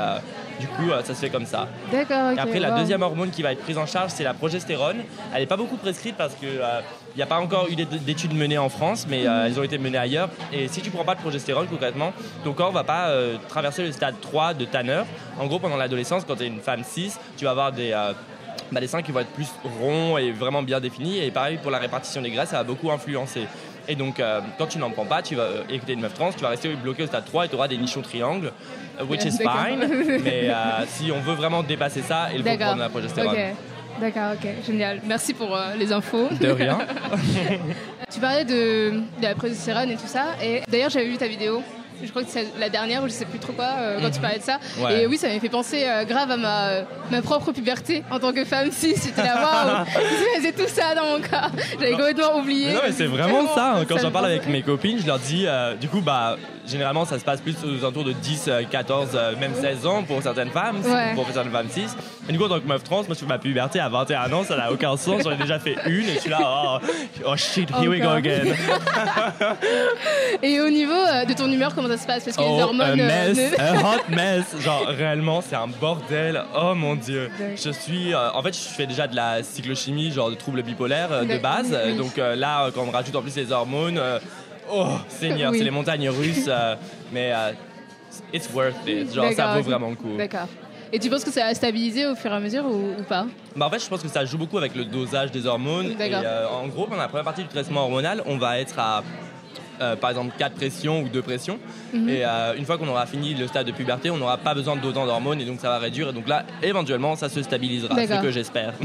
du 0.59 0.67
coup, 0.67 0.89
euh, 0.91 1.01
ça 1.03 1.13
se 1.13 1.19
fait 1.19 1.29
comme 1.29 1.45
ça. 1.45 1.67
D'accord. 1.91 2.31
Et 2.31 2.39
après, 2.39 2.59
la 2.59 2.71
deuxième 2.79 3.01
hormone 3.01 3.29
qui 3.29 3.41
va 3.41 3.51
être 3.51 3.61
prise 3.61 3.77
en 3.77 3.85
charge, 3.85 4.11
c'est 4.13 4.23
la 4.23 4.33
progestérone. 4.33 4.97
Elle 5.33 5.41
n'est 5.41 5.45
pas 5.47 5.57
beaucoup 5.57 5.77
prescrite 5.77 6.15
parce 6.17 6.33
qu'il 6.35 6.59
n'y 7.15 7.21
a 7.21 7.25
pas 7.25 7.39
encore 7.39 7.67
eu 7.69 7.75
d'é- 7.75 7.85
d'études 7.85 8.33
menées 8.35 8.57
en 8.57 8.69
France, 8.69 9.05
mais 9.09 9.27
euh, 9.27 9.45
elles 9.45 9.59
ont 9.59 9.63
été 9.63 9.77
menées 9.77 9.97
ailleurs. 9.97 10.29
Et 10.51 10.67
si 10.67 10.81
tu 10.81 10.89
prends 10.91 11.05
pas 11.05 11.15
de 11.15 11.21
progestérone, 11.21 11.67
concrètement, 11.67 12.13
ton 12.43 12.53
corps 12.53 12.71
va 12.71 12.83
pas 12.83 13.09
euh, 13.09 13.37
traverser 13.49 13.83
le 13.83 13.91
stade 13.91 14.15
3 14.21 14.53
de 14.53 14.65
Tanner. 14.65 15.03
En 15.39 15.45
gros, 15.47 15.59
pendant 15.59 15.77
l'adolescence, 15.77 16.23
quand 16.27 16.35
tu 16.35 16.43
es 16.43 16.47
une 16.47 16.61
femme 16.61 16.83
6, 16.83 17.19
tu 17.37 17.45
vas 17.45 17.51
avoir 17.51 17.71
des... 17.71 17.91
euh, 17.93 18.13
bah, 18.71 18.81
des 18.81 18.87
seins 18.87 19.01
qui 19.01 19.13
vont 19.13 19.21
être 19.21 19.29
plus 19.29 19.47
ronds 19.79 20.17
et 20.17 20.31
vraiment 20.31 20.61
bien 20.61 20.79
définis. 20.81 21.19
Et 21.19 21.31
pareil 21.31 21.57
pour 21.61 21.71
la 21.71 21.77
répartition 21.77 22.21
des 22.21 22.31
graisses, 22.31 22.49
ça 22.49 22.57
va 22.57 22.63
beaucoup 22.63 22.91
influencer. 22.91 23.47
Et 23.87 23.95
donc, 23.95 24.19
euh, 24.19 24.41
quand 24.57 24.67
tu 24.67 24.77
n'en 24.79 24.89
prends 24.89 25.05
pas, 25.05 25.21
tu 25.21 25.35
vas, 25.35 25.43
euh, 25.43 25.63
es 25.69 25.93
une 25.93 26.01
meuf 26.01 26.13
trans, 26.13 26.31
tu 26.31 26.41
vas 26.41 26.49
rester 26.49 26.73
bloqué 26.75 27.03
au 27.03 27.07
stade 27.07 27.25
3 27.25 27.45
et 27.45 27.49
tu 27.49 27.55
auras 27.55 27.67
des 27.67 27.77
nichons 27.77 28.01
triangles, 28.01 28.51
which 29.09 29.23
is 29.23 29.37
fine. 29.37 29.79
Mais 30.23 30.49
euh, 30.49 30.85
si 30.87 31.11
on 31.11 31.19
veut 31.19 31.35
vraiment 31.35 31.63
dépasser 31.63 32.01
ça, 32.01 32.27
il 32.33 32.43
faut 32.43 32.57
prendre 32.57 32.79
la 32.79 32.89
progestérone. 32.89 33.35
Ok. 33.35 34.01
D'accord, 34.01 34.33
ok, 34.33 34.47
génial. 34.65 35.01
Merci 35.05 35.33
pour 35.33 35.55
euh, 35.55 35.73
les 35.77 35.91
infos. 35.91 36.29
De 36.39 36.49
rien. 36.49 36.79
Tu 38.13 38.21
parlais 38.21 38.45
de, 38.45 38.91
de 38.91 39.23
la 39.23 39.35
progestérone 39.35 39.91
et 39.91 39.95
tout 39.95 40.07
ça. 40.07 40.35
Et 40.41 40.61
d'ailleurs, 40.67 40.89
j'avais 40.89 41.07
vu 41.09 41.17
ta 41.17 41.27
vidéo. 41.27 41.61
Je 42.03 42.09
crois 42.09 42.23
que 42.23 42.29
c'est 42.29 42.47
la 42.59 42.69
dernière 42.69 43.03
ou 43.03 43.07
je 43.07 43.11
sais 43.13 43.25
plus 43.25 43.39
trop 43.39 43.53
quoi 43.53 43.65
euh, 43.79 43.99
quand 44.01 44.09
tu 44.11 44.19
parlais 44.19 44.37
de 44.39 44.43
ça. 44.43 44.59
Mhm. 44.77 44.83
Ouais. 44.83 45.01
Et 45.03 45.07
oui, 45.07 45.17
ça 45.17 45.27
m'avait 45.27 45.39
fait 45.39 45.49
penser 45.49 45.83
euh, 45.85 46.03
grave 46.05 46.29
à 46.31 46.37
ma, 46.37 46.67
euh, 46.69 46.81
ma 47.11 47.21
propre 47.21 47.51
puberté 47.51 48.03
en 48.11 48.19
tant 48.19 48.33
que 48.33 48.45
femme 48.45 48.71
cis. 48.71 48.95
J'étais 49.03 49.23
là, 49.23 49.35
waouh, 49.41 49.85
je 49.95 50.37
faisais 50.37 50.51
tout 50.51 50.67
ça 50.67 50.93
dans 50.95 51.17
mon 51.17 51.21
cas. 51.21 51.49
J'avais 51.79 51.91
complètement 51.91 52.37
oublié. 52.37 52.67
Mais 52.67 52.73
non, 52.73 52.79
mais 52.85 52.91
c'est 52.91 53.05
vraiment 53.07 53.53
ça. 53.55 53.75
hein. 53.77 53.85
Quand 53.87 53.97
j'en 53.97 54.11
parle 54.11 54.25
avec 54.27 54.47
mes 54.47 54.61
copines, 54.61 54.99
je 55.01 55.07
leur 55.07 55.19
dis, 55.19 55.45
du 55.81 55.87
coup, 55.89 56.01
bah, 56.01 56.37
généralement, 56.67 57.05
ça 57.05 57.17
se 57.17 57.23
passe 57.23 57.41
plus 57.41 57.55
aux 57.63 57.79
alentours 57.83 58.03
de 58.03 58.11
10, 58.11 58.45
euh, 58.47 58.61
14, 58.69 59.09
euh, 59.15 59.33
même 59.39 59.53
16 59.55 59.85
ans 59.87 60.03
pour 60.03 60.21
certaines 60.21 60.49
femmes, 60.51 60.81
Ouais. 60.85 61.13
pour 61.15 61.25
certaines 61.31 61.51
femmes 61.51 61.69
6. 61.69 61.95
Et 62.27 62.31
du 62.33 62.37
coup, 62.37 62.45
en 62.45 62.49
tant 62.49 62.59
que 62.59 62.67
meuf 62.67 62.83
trans, 62.83 62.97
moi, 63.03 63.07
je 63.11 63.15
fais 63.15 63.25
ma 63.25 63.37
puberté 63.37 63.79
à 63.79 63.87
21 63.89 64.31
ans, 64.33 64.43
ça 64.43 64.57
n'a 64.57 64.71
aucun 64.71 64.95
sens. 64.97 65.23
J'en 65.23 65.31
ai 65.31 65.37
déjà 65.37 65.59
fait 65.59 65.75
une 65.87 66.07
et 66.09 66.15
je 66.15 66.19
suis 66.19 66.29
là, 66.29 66.39
oh, 66.43 66.77
oh 67.25 67.35
shit, 67.37 67.69
here 67.71 67.89
we 67.89 67.99
go 68.01 68.09
again. 68.09 68.43
Et 70.43 70.59
au 70.61 70.69
niveau 70.69 70.93
de 71.27 71.33
ton 71.33 71.51
humeur, 71.51 71.73
comment 71.73 71.86
ça 71.87 71.97
se 71.97 72.05
passe 72.07 72.23
Parce 72.23 72.37
que 72.37 72.41
les 72.41 72.47
Oh, 72.49 72.61
hormones. 72.61 72.99
a 72.99 73.03
euh, 73.03 73.33
mess, 73.33 73.37
ne- 73.37 73.59
a 73.61 73.73
hot 73.95 74.01
mess. 74.09 74.45
Genre, 74.61 74.85
réellement, 74.87 75.41
c'est 75.41 75.55
un 75.55 75.67
bordel. 75.67 76.41
Oh 76.59 76.73
mon 76.75 76.95
dieu. 76.95 77.29
Je 77.55 77.69
suis. 77.71 78.13
euh, 78.13 78.31
en 78.33 78.41
fait, 78.43 78.53
je 78.53 78.59
fais 78.73 78.85
déjà 78.87 79.07
de 79.07 79.15
la 79.15 79.43
cyclochimie, 79.43 80.11
genre 80.11 80.29
de 80.29 80.35
troubles 80.35 80.63
bipolaires 80.63 81.11
euh, 81.11 81.23
de 81.25 81.37
base. 81.37 81.77
Oui. 81.85 81.95
Donc 81.97 82.17
euh, 82.17 82.35
là, 82.35 82.65
euh, 82.65 82.71
quand 82.73 82.83
on 82.87 82.91
rajoute 82.91 83.15
en 83.15 83.21
plus 83.21 83.35
les 83.35 83.51
hormones, 83.51 83.97
euh, 83.97 84.19
oh, 84.71 84.87
Seigneur, 85.09 85.51
Oui. 85.51 85.57
c'est 85.57 85.63
les 85.63 85.71
montagnes 85.71 86.09
russes. 86.09 86.45
euh, 86.47 86.75
mais 87.11 87.31
euh, 87.33 87.51
it's 88.33 88.49
worth 88.53 88.75
it. 88.87 89.13
Genre, 89.13 89.31
ça 89.33 89.53
vaut 89.55 89.61
vraiment 89.63 89.89
le 89.89 89.95
coup. 89.95 90.15
D'accord. 90.17 90.47
Et 90.93 90.99
tu 90.99 91.09
penses 91.09 91.25
que 91.25 91.31
ça 91.31 91.41
va 91.43 91.53
stabiliser 91.53 92.05
au 92.05 92.15
fur 92.15 92.31
et 92.31 92.35
à 92.35 92.39
mesure 92.39 92.63
ou, 92.65 92.93
ou 92.97 93.03
pas? 93.03 93.25
Bah, 93.57 93.65
en 93.65 93.69
fait, 93.69 93.79
je 93.83 93.89
pense 93.89 94.01
que 94.01 94.07
ça 94.07 94.23
joue 94.23 94.37
beaucoup 94.37 94.57
avec 94.57 94.73
le 94.73 94.85
dosage 94.85 95.31
des 95.31 95.45
hormones. 95.45 95.87
Et 95.91 95.95
D'accord. 95.95 96.21
euh, 96.23 96.45
en 96.63 96.67
gros, 96.67 96.85
pendant 96.85 97.01
la 97.01 97.09
première 97.09 97.25
partie 97.25 97.41
du 97.41 97.49
traitement 97.49 97.81
hormonal, 97.81 98.23
on 98.25 98.37
va 98.37 98.57
être 98.59 98.79
à. 98.79 99.03
Euh, 99.81 99.95
par 99.95 100.09
exemple 100.11 100.33
4 100.37 100.53
pressions 100.53 101.01
ou 101.01 101.09
2 101.09 101.21
pressions 101.21 101.59
Mhm. 101.93 102.09
et 102.09 102.25
euh, 102.25 102.53
une 102.57 102.65
fois 102.65 102.77
qu'on 102.77 102.87
aura 102.87 103.05
fini 103.05 103.33
le 103.33 103.47
stade 103.47 103.65
de 103.67 103.71
puberté 103.71 104.09
on 104.09 104.17
n'aura 104.17 104.37
pas 104.37 104.53
besoin 104.53 104.75
d'autant 104.75 105.05
d'hormones 105.05 105.39
et 105.41 105.45
donc 105.45 105.59
ça 105.61 105.69
va 105.69 105.77
réduire 105.79 106.09
et 106.09 106.13
donc 106.13 106.27
là 106.27 106.43
éventuellement 106.61 107.15
ça 107.15 107.29
se 107.29 107.41
stabilisera 107.41 107.95
c'est 107.95 108.07
ce 108.07 108.21
que 108.21 108.31
j'espère 108.31 108.73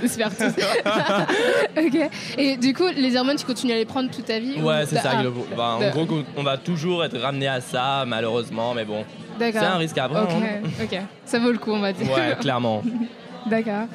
On 0.00 0.04
espère 0.04 0.28
tous. 0.36 0.44
ok. 1.76 2.10
Et 2.36 2.56
du 2.58 2.74
coup, 2.74 2.84
les 2.94 3.16
hormones, 3.16 3.36
tu 3.36 3.46
continues 3.46 3.72
à 3.72 3.76
les 3.76 3.86
prendre 3.86 4.10
toute 4.10 4.26
ta 4.26 4.38
vie 4.38 4.56
ou 4.60 4.66
ouais 4.66 4.84
c'est 4.86 4.96
ça 4.98 5.12
ah, 5.16 5.22
le- 5.22 5.32
bah, 5.56 5.76
en 5.76 5.80
de- 5.80 5.90
gros 5.90 6.06
on 6.36 6.42
va 6.42 6.58
toujours 6.58 7.04
être 7.04 7.18
ramené 7.18 7.48
à 7.48 7.60
ça 7.62 8.04
malheureusement 8.06 8.74
mais 8.74 8.84
bon 8.84 9.04
c'est 9.38 9.56
un 9.56 9.76
risque 9.76 9.96
à 9.98 10.08
prendre 10.08 10.28
Ok, 10.28 10.42
hein. 10.42 10.68
ok. 10.82 10.98
Ça 11.24 11.38
vaut 11.38 11.52
le 11.52 11.58
coup, 11.58 11.72
on 11.72 11.78
va 11.80 11.92
dire. 11.92 12.06
ouais 12.10 12.36
clairement 12.40 12.82
D'accord. 13.50 13.86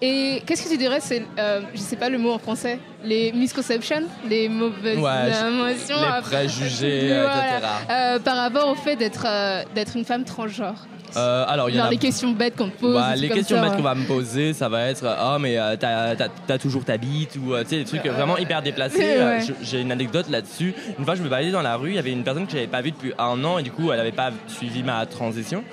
Et 0.00 0.42
qu'est-ce 0.46 0.64
que 0.64 0.68
tu 0.70 0.78
dirais, 0.78 0.98
c'est, 1.00 1.22
euh, 1.38 1.60
je 1.74 1.80
sais 1.80 1.96
pas 1.96 2.08
le 2.08 2.18
mot 2.18 2.32
en 2.32 2.38
français, 2.38 2.78
les 3.04 3.32
misconceptions, 3.32 4.02
les 4.28 4.48
mauvaises 4.48 4.98
Ouais, 4.98 5.08
informations, 5.10 5.96
les 6.16 6.22
préjugés 6.22 7.12
euh, 7.12 7.22
voilà. 7.30 7.56
etc 7.56 7.66
Euh, 7.90 8.18
par 8.18 8.36
rapport 8.36 8.68
au 8.68 8.74
fait 8.74 8.96
d'être 8.96 9.24
euh, 9.26 9.62
d'être 9.74 9.96
une 9.96 10.04
femme 10.04 10.24
transgenre. 10.24 10.86
Euh, 11.16 11.44
alors 11.48 11.68
il 11.68 11.74
y 11.74 11.76
Genre 11.78 11.86
a 11.88 11.90
les 11.90 11.96
questions 11.96 12.30
bêtes 12.30 12.54
qu'on 12.56 12.68
te 12.68 12.78
pose. 12.78 12.94
Bah, 12.94 13.16
les 13.16 13.28
questions 13.28 13.56
ça, 13.56 13.62
bêtes 13.62 13.70
ouais. 13.72 13.76
qu'on 13.78 13.82
va 13.82 13.96
me 13.96 14.06
poser, 14.06 14.52
ça 14.52 14.68
va 14.68 14.82
être 14.90 15.04
Ah, 15.04 15.38
mais 15.40 15.58
euh, 15.58 15.74
t'as 15.78 16.14
t'as- 16.14 16.28
t'as 16.46 16.56
toujours 16.58 16.84
ta 16.84 16.96
bite 16.98 17.34
ou 17.36 17.56
tu 17.62 17.66
sais, 17.68 17.76
des 17.78 17.84
trucs 17.84 18.06
vraiment 18.06 18.38
hyper 18.38 18.62
déplacés. 18.62 19.18
Ouais. 19.18 19.40
J'ai 19.60 19.80
une 19.80 19.90
anecdote 19.90 20.30
là-dessus. 20.30 20.72
Une 21.00 21.04
fois, 21.04 21.16
je 21.16 21.22
me 21.22 21.28
baladais 21.28 21.50
dans 21.50 21.62
la 21.62 21.74
rue, 21.76 21.90
il 21.90 21.96
y 21.96 21.98
avait 21.98 22.12
une 22.12 22.22
personne 22.22 22.46
que 22.46 22.52
j'avais 22.52 22.68
pas 22.68 22.80
vue 22.80 22.92
depuis 22.92 23.12
un 23.18 23.42
an 23.44 23.58
et 23.58 23.64
du 23.64 23.72
coup, 23.72 23.90
elle 23.90 23.98
avait 23.98 24.12
pas 24.12 24.30
suivi 24.46 24.84
ma 24.84 25.04
transition. 25.04 25.64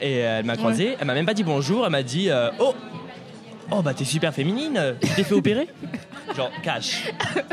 Et 0.00 0.24
euh, 0.24 0.38
elle 0.40 0.44
m'a 0.44 0.56
croisé, 0.56 0.96
elle 1.00 1.06
m'a 1.06 1.14
même 1.14 1.26
pas 1.26 1.34
dit 1.34 1.44
bonjour, 1.44 1.84
elle 1.84 1.92
m'a 1.92 2.02
dit 2.02 2.30
euh, 2.30 2.50
Oh 2.58 2.74
Oh, 3.70 3.82
bah 3.82 3.94
t'es 3.94 4.04
super 4.04 4.32
féminine, 4.32 4.94
tu 5.00 5.08
t'es 5.08 5.24
fait 5.24 5.34
opérer 5.34 5.66
Genre, 6.36 6.50
cash. 6.62 7.04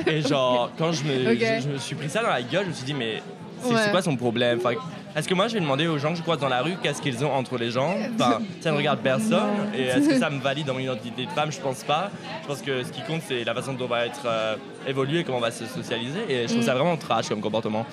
Et 0.05 0.21
genre, 0.21 0.69
quand 0.77 0.91
je 0.91 1.03
me, 1.05 1.33
je, 1.35 1.61
je 1.63 1.67
me 1.69 1.77
suis 1.77 1.95
pris 1.95 2.09
ça 2.09 2.21
dans 2.21 2.29
la 2.29 2.41
gueule, 2.43 2.65
je 2.65 2.69
me 2.69 2.73
suis 2.73 2.85
dit, 2.85 2.93
mais 2.93 3.21
c'est 3.63 3.73
Ouais. 3.73 3.91
quoi 3.91 4.01
son 4.01 4.15
problème? 4.17 4.59
Enfin, 4.63 4.75
Est-ce 5.15 5.27
que 5.27 5.33
moi 5.33 5.47
je 5.47 5.53
vais 5.53 5.61
demander 5.61 5.87
aux 5.87 5.97
gens 5.97 6.11
que 6.11 6.17
je 6.17 6.21
croise 6.21 6.37
dans 6.39 6.49
la 6.49 6.61
rue 6.61 6.73
qu'est-ce 6.83 7.01
qu'ils 7.01 7.23
ont 7.23 7.31
entre 7.31 7.57
les 7.57 7.71
jambes 7.71 7.97
enfin, 8.19 8.39
Ça 8.61 8.71
ne 8.71 8.77
regarde 8.77 8.99
personne. 8.99 9.71
Et 9.75 9.83
est-ce 9.83 10.09
que 10.09 10.19
ça 10.19 10.29
me 10.29 10.39
valide 10.41 10.67
dans 10.67 10.73
mon 10.73 10.79
identité 10.81 11.25
de 11.25 11.31
femme? 11.31 11.51
Je 11.51 11.59
pense 11.61 11.83
pas. 11.83 12.11
Je 12.43 12.47
pense 12.47 12.61
que 12.61 12.83
ce 12.83 12.91
qui 12.91 13.01
compte 13.03 13.21
c'est 13.27 13.43
la 13.45 13.53
façon 13.55 13.73
dont 13.73 13.85
on 13.85 13.87
va 13.87 14.05
être 14.05 14.23
euh, 14.25 14.55
évolué, 14.85 15.23
comment 15.23 15.37
on 15.37 15.41
va 15.41 15.51
se 15.51 15.65
socialiser. 15.65 16.19
Et 16.29 16.41
je 16.43 16.47
trouve 16.49 16.59
Mm. 16.63 16.65
ça 16.65 16.73
vraiment 16.75 16.97
trash 16.97 17.29
comme 17.29 17.39
comportement. 17.41 17.85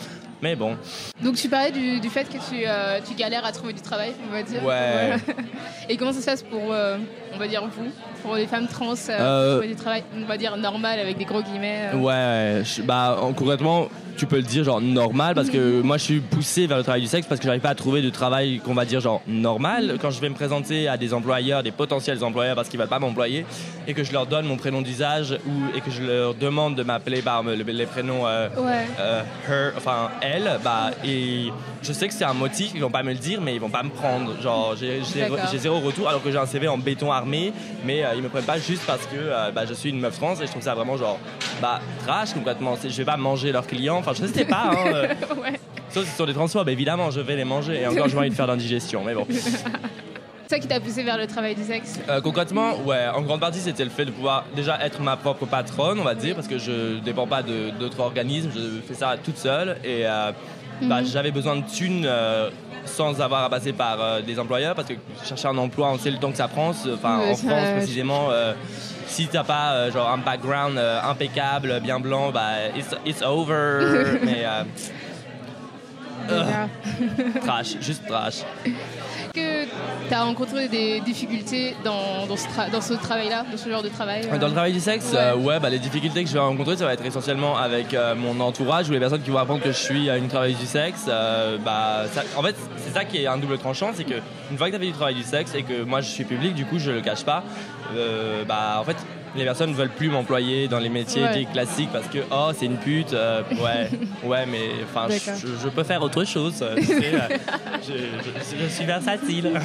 Mais 0.43 0.57
bon, 0.57 0.75
Donc 1.23 1.37
tu 1.37 1.49
parlais 1.49 1.71
du, 1.71 2.01
du 2.01 2.09
fait 2.09 2.25
que 2.25 2.39
tu, 2.51 2.65
euh, 2.67 2.99
tu 3.07 3.15
galères 3.15 3.45
à 3.45 3.53
trouver 3.53 3.73
du 3.75 3.83
travail, 3.83 4.13
on 4.29 4.33
va 4.33 4.43
dire. 4.43 4.65
Ouais. 4.65 5.17
Et 5.89 5.97
comment 5.97 6.13
ça 6.13 6.21
se 6.21 6.27
passe 6.27 6.43
pour, 6.43 6.73
euh, 6.73 6.97
on 7.35 7.39
va 7.39 7.47
dire 7.47 7.63
vous, 7.67 7.91
pour 8.23 8.37
les 8.37 8.47
femmes 8.47 8.67
trans, 8.67 8.95
euh, 9.11 9.53
trouver 9.57 9.69
du 9.69 9.77
travail, 9.77 10.03
on 10.17 10.25
va 10.27 10.37
dire 10.39 10.57
normal 10.57 10.99
avec 10.99 11.19
des 11.19 11.25
gros 11.27 11.43
guillemets. 11.43 11.91
Ouais, 11.95 12.63
je- 12.65 12.81
bah 12.83 13.19
en- 13.21 13.33
concrètement, 13.35 13.89
tu 14.17 14.27
peux 14.27 14.37
le 14.37 14.43
dire 14.43 14.65
genre 14.65 14.81
normal 14.83 15.35
parce 15.35 15.49
que 15.51 15.81
moi 15.81 15.97
je 15.97 16.05
suis 16.05 16.21
poussé 16.21 16.67
vers 16.67 16.77
le 16.77 16.83
travail 16.83 17.01
du 17.01 17.07
sexe 17.07 17.27
parce 17.27 17.41
que 17.41 17.47
j'arrive 17.47 17.63
pas 17.63 17.71
à 17.71 17.75
trouver 17.75 18.03
de 18.03 18.11
travail 18.11 18.59
qu'on 18.61 18.75
va 18.75 18.85
dire 18.85 19.01
genre 19.01 19.23
normal 19.27 19.97
quand 20.01 20.11
je 20.11 20.21
vais 20.21 20.29
me 20.29 20.35
présenter 20.35 20.89
à 20.89 20.97
des 20.99 21.15
employeurs, 21.15 21.63
des 21.63 21.71
potentiels 21.71 22.23
employeurs 22.23 22.55
parce 22.55 22.69
qu'ils 22.69 22.79
veulent 22.79 22.89
pas 22.89 22.99
m'employer 22.99 23.47
et 23.89 23.95
que 23.95 24.05
je 24.05 24.13
leur 24.13 24.27
donne 24.27 24.45
mon 24.47 24.57
prénom 24.57 24.83
d'usage 24.83 25.39
ou 25.47 25.77
et 25.77 25.81
que 25.81 25.91
je 25.91 26.03
leur 26.03 26.35
demande 26.35 26.75
de 26.75 26.83
m'appeler 26.83 27.23
par 27.23 27.43
les 27.43 27.87
prénoms 27.87 28.27
euh, 28.27 28.49
Ouais. 28.59 28.87
euh, 29.01 29.23
her, 29.49 29.73
enfin 29.79 30.11
elle, 30.21 30.30
bah 30.63 30.91
et 31.05 31.51
je 31.83 31.93
sais 31.93 32.09
que 32.09 32.15
c'est 32.15 32.25
un 32.25 32.35
motif, 32.35 32.73
ils 32.75 32.81
vont 32.81 32.91
pas 32.91 33.03
me 33.03 33.11
le 33.13 33.19
dire, 33.19 33.41
mais 33.41 33.55
ils 33.55 33.61
vont 33.61 33.71
pas 33.71 33.83
me 33.83 33.91
prendre. 33.91 34.41
Genre 34.41 34.75
j'ai 34.77 35.01
zéro 35.59 35.81
retour 35.81 36.09
alors 36.09 36.23
que 36.23 36.31
j'ai 36.31 36.39
un 36.39 36.47
CV 36.47 36.69
en 36.69 36.79
béton 36.79 37.11
armé, 37.13 37.53
mais 37.85 38.05
euh, 38.05 38.15
ils 38.15 38.23
me 38.23 38.29
prennent 38.29 38.45
pas 38.45 38.59
juste 38.59 38.83
parce 38.87 39.05
que 39.07 39.17
euh, 39.17 39.51
bah, 39.51 39.65
je 39.67 39.75
suis 39.75 39.91
une 39.91 40.01
meuf 40.01 40.19
trans 40.19 40.35
et 40.35 40.47
je 40.47 40.51
trouve 40.51 40.63
ça 40.63 40.75
vraiment 40.75 40.97
genre 40.97 41.19
bah 41.61 41.81
trash 42.07 42.33
complètement. 42.35 42.77
C'est- 42.81 42.91
Je 42.91 42.97
vais 42.97 43.05
pas 43.05 43.17
manger 43.17 43.53
leurs 43.53 43.67
clients, 43.67 43.97
enfin 43.97 44.13
je 44.15 44.27
sais 44.27 44.45
pas. 44.45 44.71
Hein, 44.73 44.77
euh, 44.95 45.09
ouais. 45.43 45.61
sauf 45.91 46.05
si 46.05 46.11
ce 46.11 46.17
sont 46.17 46.27
des 46.27 46.35
transphobes, 46.35 46.69
évidemment, 46.69 47.11
je 47.11 47.21
vais 47.21 47.37
les 47.37 47.45
manger 47.45 47.81
et 47.83 47.87
encore 47.87 48.09
j'ai 48.09 48.19
envie 48.19 48.31
de 48.31 48.35
faire 48.35 48.47
d'indigestion, 48.47 49.03
mais 49.05 49.15
bon. 49.15 49.27
C'est 50.51 50.57
ça 50.57 50.63
qui 50.63 50.67
t'a 50.67 50.81
poussé 50.81 51.05
vers 51.05 51.17
le 51.17 51.29
travail 51.29 51.55
du 51.55 51.63
sexe. 51.63 52.01
Euh, 52.09 52.21
concrètement, 52.21 52.75
ouais, 52.85 53.07
en 53.15 53.23
grande 53.23 53.39
partie, 53.39 53.61
c'était 53.61 53.85
le 53.85 53.91
fait 53.91 54.05
de 54.05 54.11
pouvoir 54.11 54.45
déjà 54.57 54.85
être 54.85 55.01
ma 55.01 55.17
propre 55.17 55.47
patronne, 55.47 56.01
on 56.01 56.03
va 56.03 56.17
dire, 56.17 56.35
parce 56.35 56.49
que 56.49 56.59
je 56.59 56.99
dépends 56.99 57.29
pas 57.29 57.45
de- 57.45 57.71
d'autres 57.79 58.01
organismes, 58.01 58.51
je 58.53 58.81
fais 58.85 58.95
ça 58.95 59.15
toute 59.23 59.39
seule 59.39 59.77
et 59.85 60.05
euh, 60.09 60.33
bah, 60.83 61.03
Mhm. 61.03 61.07
j'avais 61.07 61.31
besoin 61.31 61.55
de 61.55 61.63
thunes 61.73 62.03
euh, 62.05 62.51
sans 62.85 63.21
avoir 63.21 63.45
à 63.45 63.49
passer 63.49 63.73
par 63.73 64.23
des 64.23 64.41
employeurs, 64.41 64.75
parce 64.75 64.89
que 64.89 64.95
chercher 65.25 65.47
un 65.47 65.57
emploi, 65.57 65.89
on 65.93 65.99
sait 65.99 66.11
le 66.11 66.19
temps 66.19 66.33
que 66.33 66.37
ça 66.37 66.49
prend. 66.49 66.71
Enfin, 66.71 67.19
en 67.31 67.35
ça, 67.37 67.49
France 67.49 67.69
précisément. 67.77 68.31
si 69.07 69.29
t'as 69.29 69.45
pas 69.45 69.89
genre 69.91 70.11
un 70.11 70.19
background 70.19 70.77
impeccable, 71.05 71.79
bien 71.81 72.01
blanc, 72.01 72.33
bah 72.33 72.71
it's, 72.77 72.89
it's 73.07 73.23
over. 73.23 74.19
mais 74.25 74.45
trash, 77.41 77.77
juste 77.81 78.05
trash. 78.09 78.43
que 79.33 79.65
tu 79.65 80.15
as 80.15 80.23
rencontré 80.23 80.69
des 80.69 81.01
difficultés 81.01 81.75
dans, 81.85 82.27
dans 82.27 82.37
ce, 82.37 82.47
dans 82.73 82.81
ce 82.81 82.95
travail-là, 82.95 83.45
dans 83.51 83.57
ce 83.57 83.69
genre 83.69 83.83
de 83.83 83.89
travail 83.89 84.27
Dans 84.39 84.47
le 84.47 84.53
travail 84.53 84.73
du 84.73 84.81
sexe, 84.81 85.15
ouais, 85.39 85.61
bah, 85.61 85.71
les 85.71 85.79
difficultés 85.79 86.23
que 86.23 86.29
je 86.29 86.35
vais 86.35 86.41
rencontrer, 86.41 86.77
ça 86.77 86.85
va 86.85 86.95
être 86.95 87.05
essentiellement 87.05 87.57
avec 87.57 87.97
mon 88.17 88.39
entourage 88.41 88.89
ou 88.89 88.93
les 88.93 88.99
personnes 89.01 89.23
qui 89.23 89.31
vont 89.31 89.39
apprendre 89.39 89.63
que 89.63 89.73
je 89.73 89.79
suis 89.79 90.09
une 90.11 90.29
travailleuse 90.29 90.59
du 90.59 90.67
sexe. 90.67 91.07
bah, 91.65 92.05
en 92.37 92.43
fait, 92.43 92.57
c'est 92.79 92.93
ça 92.93 93.05
qui 93.05 93.19
est 93.19 93.27
un 93.27 93.39
double 93.39 93.59
tranchant, 93.59 93.91
c'est 93.95 94.05
que 94.05 94.15
une 94.51 94.59
fois 94.59 94.67
que 94.67 94.73
tu 94.73 94.77
as 94.77 94.81
fait 94.81 94.87
du 94.87 94.93
travail 94.93 95.15
du 95.15 95.23
sexe 95.23 95.55
et 95.55 95.63
que 95.63 95.83
moi 95.83 96.01
je 96.01 96.09
suis 96.09 96.25
public, 96.25 96.55
du 96.55 96.65
coup 96.65 96.79
je 96.79 96.91
le 96.91 97.01
cache 97.01 97.25
pas, 97.25 97.45
bah 98.49 98.79
en 98.81 98.85
fait 98.85 98.97
les 99.37 99.45
personnes 99.45 99.71
ne 99.71 99.75
veulent 99.75 99.91
plus 99.91 100.09
m'employer 100.09 100.69
dans 100.69 100.79
les 100.79 100.89
métiers 100.89 101.47
classiques 101.53 101.91
parce 101.93 102.09
que 102.09 102.19
oh 102.31 102.51
c'est 102.57 102.67
une 102.67 102.77
pute 102.77 103.13
euh, 103.13 103.43
ouais. 103.53 103.91
Ouais 104.25 104.47
mais 104.47 104.71
enfin 104.85 105.07
je, 105.09 105.69
peux 105.69 105.85
faire 105.85 106.03
autre 106.03 106.25
chose 106.25 106.63
euh, 106.63 106.77
euh, 106.77 107.37
je, 107.87 108.67
suis 108.69 108.85
versatile. 108.85 109.53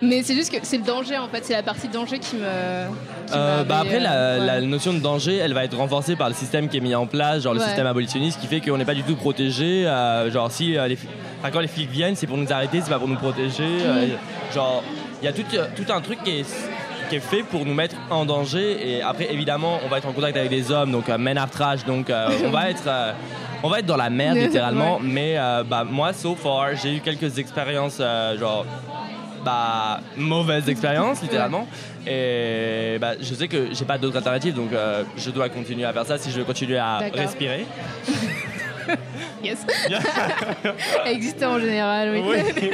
Mais 0.00 0.22
c'est 0.22 0.34
juste 0.34 0.52
que 0.52 0.58
c'est 0.64 0.76
le 0.76 0.84
danger 0.84 1.18
en 1.18 1.28
fait 1.28 1.44
c'est 1.44 1.54
la 1.54 1.62
partie 1.62 1.88
danger 1.88 2.18
qui 2.18 2.36
me 2.36 2.86
bah 3.64 3.80
après 3.80 3.98
la, 4.00 4.60
notion 4.60 4.92
de 4.92 5.00
danger 5.00 5.36
elle 5.36 5.54
va 5.54 5.64
être 5.64 5.76
renforcée 5.76 6.14
par 6.14 6.28
le 6.28 6.34
système 6.34 6.68
qui 6.68 6.76
est 6.76 6.80
mis 6.80 6.94
en 6.94 7.06
place 7.06 7.42
genre 7.42 7.54
le 7.54 7.60
système 7.60 7.86
abolitionniste 7.86 8.40
qui 8.40 8.46
fait 8.46 8.60
qu'on 8.60 8.78
n'est 8.78 8.84
pas 8.84 8.94
du 8.94 9.02
tout 9.02 9.16
protégé 9.16 9.84
genre 10.30 10.50
si 10.50 10.72
les 10.72 10.98
quand 11.52 11.60
les 11.60 11.68
flics 11.68 11.90
viennent 11.90 12.14
c'est 12.14 12.26
pour 12.26 12.36
nous 12.36 12.52
arrêter 12.52 12.80
c'est 12.80 12.90
pas 12.90 12.98
pour 12.98 13.08
nous 13.08 13.16
protéger 13.16 13.64
mm. 13.64 14.54
genre 14.54 14.84
il 15.20 15.24
y 15.24 15.28
a 15.28 15.32
tout, 15.32 15.42
tout 15.76 15.92
un 15.92 16.00
truc 16.00 16.22
qui 16.22 16.40
est 16.40 16.44
est 17.16 17.20
fait 17.20 17.42
pour 17.42 17.64
nous 17.64 17.74
mettre 17.74 17.96
en 18.10 18.24
danger. 18.24 18.96
Et 18.96 19.02
après, 19.02 19.32
évidemment, 19.32 19.78
on 19.84 19.88
va 19.88 19.98
être 19.98 20.08
en 20.08 20.12
contact 20.12 20.36
avec 20.36 20.50
des 20.50 20.70
hommes, 20.70 20.92
donc 20.92 21.08
euh, 21.08 21.18
men 21.18 21.38
are 21.38 21.50
trash, 21.50 21.84
donc 21.84 22.10
euh, 22.10 22.28
on 22.44 22.50
va 22.50 22.70
être. 22.70 22.86
Euh, 22.86 23.12
on 23.64 23.68
va 23.68 23.78
être 23.78 23.86
dans 23.86 23.96
la 23.96 24.10
merde 24.10 24.38
littéralement, 24.38 24.98
mais 25.00 25.36
bah, 25.68 25.84
moi, 25.88 26.12
so 26.12 26.34
far, 26.34 26.74
j'ai 26.74 26.96
eu 26.96 27.00
quelques 27.00 27.38
expériences, 27.38 28.02
genre, 28.40 28.66
bah, 29.44 30.00
mauvaises 30.16 30.68
expériences 30.68 31.22
littéralement. 31.22 31.68
Et 32.04 32.98
bah, 33.00 33.12
je 33.20 33.34
sais 33.34 33.46
que 33.46 33.68
j'ai 33.70 33.84
pas 33.84 33.98
d'autre 33.98 34.16
alternative, 34.16 34.54
donc 34.54 34.70
je 35.16 35.30
dois 35.30 35.48
continuer 35.48 35.84
à 35.84 35.92
faire 35.92 36.04
ça 36.04 36.18
si 36.18 36.32
je 36.32 36.38
veux 36.38 36.44
continuer 36.44 36.78
à 36.78 37.02
respirer. 37.14 37.64
yes. 39.44 39.64
Existant 41.06 41.54
en 41.54 41.60
général, 41.60 42.10
oui. 42.16 42.70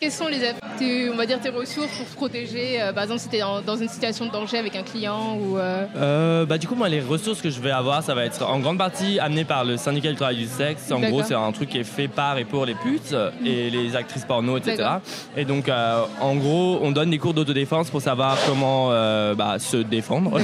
Quelles 0.00 0.12
sont 0.12 0.28
les, 0.28 0.54
on 0.84 1.16
va 1.16 1.26
dire, 1.26 1.40
tes 1.40 1.48
ressources 1.48 1.96
pour 1.96 2.06
se 2.06 2.14
protéger 2.14 2.80
euh, 2.80 2.92
Par 2.92 3.04
exemple, 3.04 3.20
si 3.20 3.28
tu 3.28 3.36
es 3.36 3.40
dans, 3.40 3.76
une 3.76 3.88
situation 3.88 4.26
de 4.26 4.30
danger 4.30 4.58
avec 4.58 4.76
un 4.76 4.82
client 4.82 5.36
ou. 5.36 5.58
Euh, 5.58 5.86
euh... 5.96 6.46
bah, 6.46 6.58
du 6.58 6.66
coup, 6.66 6.74
moi, 6.74 6.88
les 6.88 7.00
ressources 7.00 7.40
que 7.40 7.50
je 7.50 7.60
vais 7.60 7.70
avoir, 7.70 8.02
ça 8.02 8.14
va 8.14 8.24
être 8.24 8.42
en 8.42 8.58
grande 8.58 8.78
partie 8.78 9.18
amené 9.18 9.44
par 9.44 9.64
le 9.64 9.76
syndicat 9.76 10.10
du 10.10 10.16
travail 10.16 10.36
du 10.36 10.46
sexe. 10.46 10.90
En 10.92 11.00
gros, 11.00 11.22
c'est 11.22 11.34
un 11.34 11.52
truc 11.52 11.70
qui 11.70 11.78
est 11.78 11.84
fait 11.84 12.08
par 12.08 12.38
et 12.38 12.44
pour 12.44 12.66
les 12.66 12.74
putes 12.74 13.14
et 13.44 13.70
les 13.70 13.96
actrices 13.96 14.24
porno, 14.24 14.56
etc. 14.56 14.88
Et 15.36 15.44
donc, 15.44 15.68
euh, 15.68 16.02
en 16.20 16.34
gros, 16.34 16.78
on 16.82 16.90
donne 16.90 17.10
des 17.10 17.18
cours 17.18 17.34
d'autodéfense 17.34 17.90
pour 17.90 18.02
savoir 18.02 18.36
comment 18.46 18.88
bah, 19.34 19.58
se 19.58 19.78
défendre. 19.78 20.38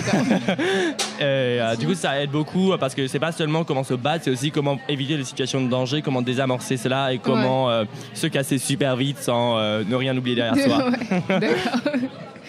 et 1.21 1.59
du 1.79 1.87
coup, 1.87 1.95
ça 1.95 2.21
aide 2.21 2.31
beaucoup 2.31 2.73
parce 2.79 2.95
que 2.95 3.07
c'est 3.07 3.19
pas 3.19 3.33
seulement 3.33 3.65
comment 3.65 3.85
se 3.85 3.95
battre, 3.95 4.25
c'est 4.25 4.31
aussi 4.31 4.51
comment 4.51 4.79
éviter 4.89 5.17
les 5.17 5.25
situations 5.25 5.61
de 5.61 5.69
danger, 5.69 6.03
comment 6.03 6.23
désamorcer 6.23 6.77
cela 6.77 7.12
et 7.12 7.19
comment 7.19 7.69
se 8.15 8.27
casser 8.27 8.59
super 8.59 8.97
vite 8.97 9.19
sans 9.19 9.57
ne 9.59 9.95
rien 9.95 10.15
derrière 10.23 10.57
soi. 10.57 10.91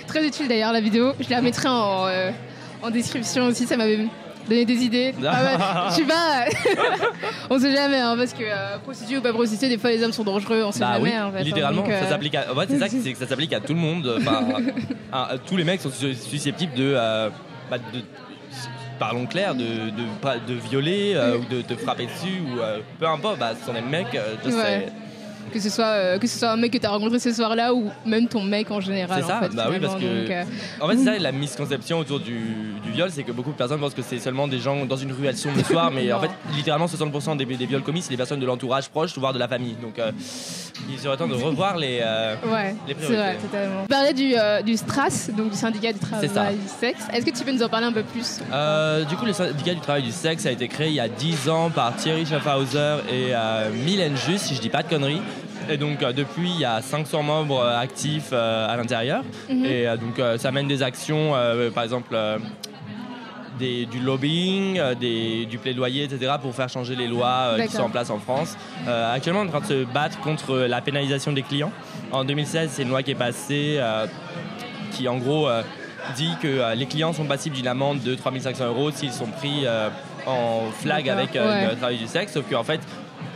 Très 0.08 0.25
utile 0.25 0.48
d'ailleurs 0.48 0.74
la 0.74 0.82
vidéo. 0.82 1.13
Je 1.20 1.30
la 1.30 1.42
mettrai 1.42 1.70
en, 1.70 2.08
euh, 2.08 2.32
en 2.82 2.89
description 2.89 3.46
aussi, 3.46 3.65
ça 3.65 3.77
m'avait 3.77 4.06
donné 4.48 4.65
des 4.65 4.84
idées. 4.84 5.13
Ah 5.25 5.88
je 5.89 5.96
suis 5.96 6.03
pas. 6.03 6.46
on 7.50 7.60
sait 7.60 7.74
jamais, 7.74 8.00
hein, 8.00 8.15
parce 8.18 8.34
que 8.34 8.44
euh, 8.44 8.77
prostituée 8.84 9.18
ou 9.18 9.22
pas 9.22 9.34
prostituée, 9.34 9.70
des 9.70 9.77
fois 9.77 9.92
les 9.92 10.03
hommes 10.03 10.12
sont 10.12 10.24
dangereux, 10.24 10.63
on 10.65 10.72
sait 10.72 10.82
bah 10.82 10.96
jamais. 10.96 11.20
en 11.20 11.32
fait, 11.32 11.39
hein, 11.39 11.44
littéralement, 11.44 11.86
ça 11.86 12.10
s'applique 12.10 12.36
à. 12.36 12.46
c'est 12.68 12.80
ça, 12.80 12.88
c'est 12.89 13.13
que 13.13 13.18
ça 13.18 13.27
s'applique 13.27 13.53
à 13.53 13.60
tout 13.60 13.74
le 13.74 13.80
monde. 13.80 14.20
tous 15.46 15.58
les 15.58 15.63
mecs 15.63 15.82
sont 15.82 15.92
susceptibles 15.92 16.74
de, 16.74 16.94
bah, 17.70 17.77
de 17.77 18.01
parlons 19.00 19.25
clair, 19.25 19.56
de, 19.56 19.63
de, 19.63 20.48
de 20.48 20.53
violer 20.70 21.18
ou 21.39 21.46
de 21.63 21.75
frapper 21.75 22.06
dessus 22.06 22.42
ou 22.42 22.60
peu 23.00 23.08
importe, 23.08 23.39
bah, 23.39 23.53
ce 23.60 23.65
sont 23.65 23.74
des 23.74 23.82
mecs, 23.82 24.18
je 24.46 24.50
sais 24.50 24.92
que 25.54 25.60
ce 25.60 25.70
soit 25.70 25.86
euh, 25.86 26.18
que 26.18 26.28
ce 26.28 26.40
soit 26.40 26.50
un 26.50 26.58
mec 26.58 26.74
que 26.74 26.78
tu 26.78 26.86
as 26.86 26.90
rencontré 26.90 27.20
ce 27.20 27.32
soir-là 27.32 27.74
ou 27.74 27.90
même 28.06 28.28
ton 28.28 28.42
mec 28.42 28.72
en 28.72 28.82
général. 28.82 29.22
C'est 29.22 29.28
ça, 29.28 29.42
bah 29.54 29.68
oui, 29.70 29.80
parce 29.80 29.96
que 29.96 30.04
euh, 30.04 30.44
en 30.82 30.88
fait 30.88 30.98
c'est 30.98 31.06
ça 31.06 31.20
la 31.20 31.32
misconception 31.32 32.00
autour 32.00 32.20
du, 32.20 32.40
du 32.84 32.92
viol, 32.92 33.10
c'est 33.12 33.24
que 33.24 33.32
beaucoup 33.32 33.52
de 33.52 33.56
personnes 33.56 33.80
pensent 33.80 33.94
que 33.94 34.02
c'est 34.02 34.20
seulement 34.20 34.48
des 34.48 34.60
gens 34.60 34.86
dans 34.86 34.98
une 34.98 35.14
sont 35.34 35.50
le 35.56 35.64
soir, 35.64 35.92
mais 35.92 36.12
en 36.12 36.20
fait 36.20 36.32
littéralement 36.56 36.88
60% 36.88 37.38
des, 37.38 37.46
des, 37.46 37.66
viols 37.66 37.84
commis 37.84 38.02
c'est 38.02 38.10
des 38.10 38.18
personnes 38.18 38.40
de 38.40 38.46
l'entourage 38.46 38.90
proche, 38.90 39.18
voire 39.18 39.32
de 39.32 39.40
la 39.40 39.48
famille. 39.48 39.76
Donc 39.82 40.00
euh, 40.00 40.12
il 40.90 41.00
serait 41.00 41.16
temps 41.16 41.28
de 41.28 41.36
revoir 41.36 41.78
les 41.78 42.02
ouais, 42.46 42.76
les 42.88 42.96
priorités. 42.96 43.22
Vrai, 43.22 43.38
totalement. 43.38 43.84
Tu 43.84 43.88
parlais 43.88 44.14
du, 44.14 44.34
du 44.66 44.78
STRAS, 44.78 45.30
donc 45.38 45.52
du 45.52 45.58
syndicat 45.58 45.94
du 45.94 46.00
travail 46.00 46.56
du 46.56 46.68
sexe. 46.68 47.04
Est-ce 47.14 47.26
que 47.26 47.38
tu 47.38 47.44
peux 47.44 47.52
nous 47.52 47.64
en 47.64 47.70
parler 47.70 47.86
un 47.86 47.94
peu 47.94 48.04
plus? 48.04 48.40
Du 49.08 49.16
coup 49.16 49.26
le 49.26 49.34
syndicat 49.34 49.74
du 49.74 49.82
travail 49.82 50.04
du 50.04 50.12
sexe 50.12 50.46
a 50.46 50.52
été 50.52 50.68
créé 50.68 50.88
il 50.88 50.96
y 50.96 51.00
a 51.00 51.08
10 51.08 51.50
ans 51.50 51.70
par 51.70 51.96
Thierry 51.96 52.26
Schaffhauser 52.26 52.98
et 53.12 53.34
Mylène 53.86 54.18
Just, 54.18 54.46
si 54.46 54.56
je 54.56 54.62
dis 54.62 54.70
pas 54.70 54.84
de 54.84 54.90
conneries. 54.90 55.22
Et 55.70 55.77
donc, 55.77 56.03
euh, 56.03 56.13
depuis, 56.13 56.50
il 56.50 56.60
y 56.60 56.65
a 56.65 56.82
500 56.82 57.24
membres 57.24 57.60
euh, 57.60 57.79
actifs 57.79 58.29
euh, 58.32 58.67
à 58.67 58.77
l'intérieur. 58.77 59.24
Mhm. 59.50 59.65
Et 59.65 59.86
donc, 59.98 60.22
ça 60.38 60.51
mène 60.51 60.67
des 60.67 60.84
actions, 60.84 61.34
par 61.74 61.84
exemple, 61.84 62.15
des, 63.60 63.86
du 63.86 64.00
lobbying, 64.00 64.79
des, 65.00 65.46
du 65.46 65.58
plaidoyer, 65.58 66.03
etc., 66.05 66.34
pour 66.41 66.53
faire 66.55 66.70
changer 66.70 66.96
les 66.96 67.08
lois 67.08 67.55
qui 67.65 67.75
sont 67.75 67.84
en 67.84 67.89
place 67.89 68.10
en 68.10 68.20
France. 68.20 68.58
actuellement, 68.88 69.41
on 69.41 69.46
est 69.46 69.48
en 69.48 69.60
train 69.60 69.62
de 69.62 69.65
se 69.65 69.84
battre 69.86 70.20
contre 70.20 70.55
la 70.55 70.82
pénalisation 70.82 71.32
des 71.32 71.43
clients. 71.43 71.72
En 72.12 72.24
2016, 72.24 72.72
c'est 72.74 72.84
une 72.84 72.89
loi 72.89 73.03
qui 73.03 73.12
est 73.12 73.15
passée 73.15 73.79
qui, 74.91 75.08
en 75.08 75.17
gros, 75.17 75.48
dit 76.15 76.34
que 76.41 76.75
les 76.75 76.86
clients 76.86 77.13
sont 77.13 77.25
passibles 77.25 77.55
d'une 77.55 77.67
amende 77.67 78.01
de 78.01 78.15
3500 78.15 78.67
euros 78.67 78.91
s'ils 78.91 79.13
sont 79.13 79.27
pris 79.27 79.65
en 80.25 80.72
flag 80.72 81.10
avec 81.10 81.34
le 81.36 81.75
travail 81.75 81.98
du 81.98 82.08
sexe. 82.08 82.34
Sauf 82.34 82.50
qu'en 82.50 82.63
fait, 82.63 82.82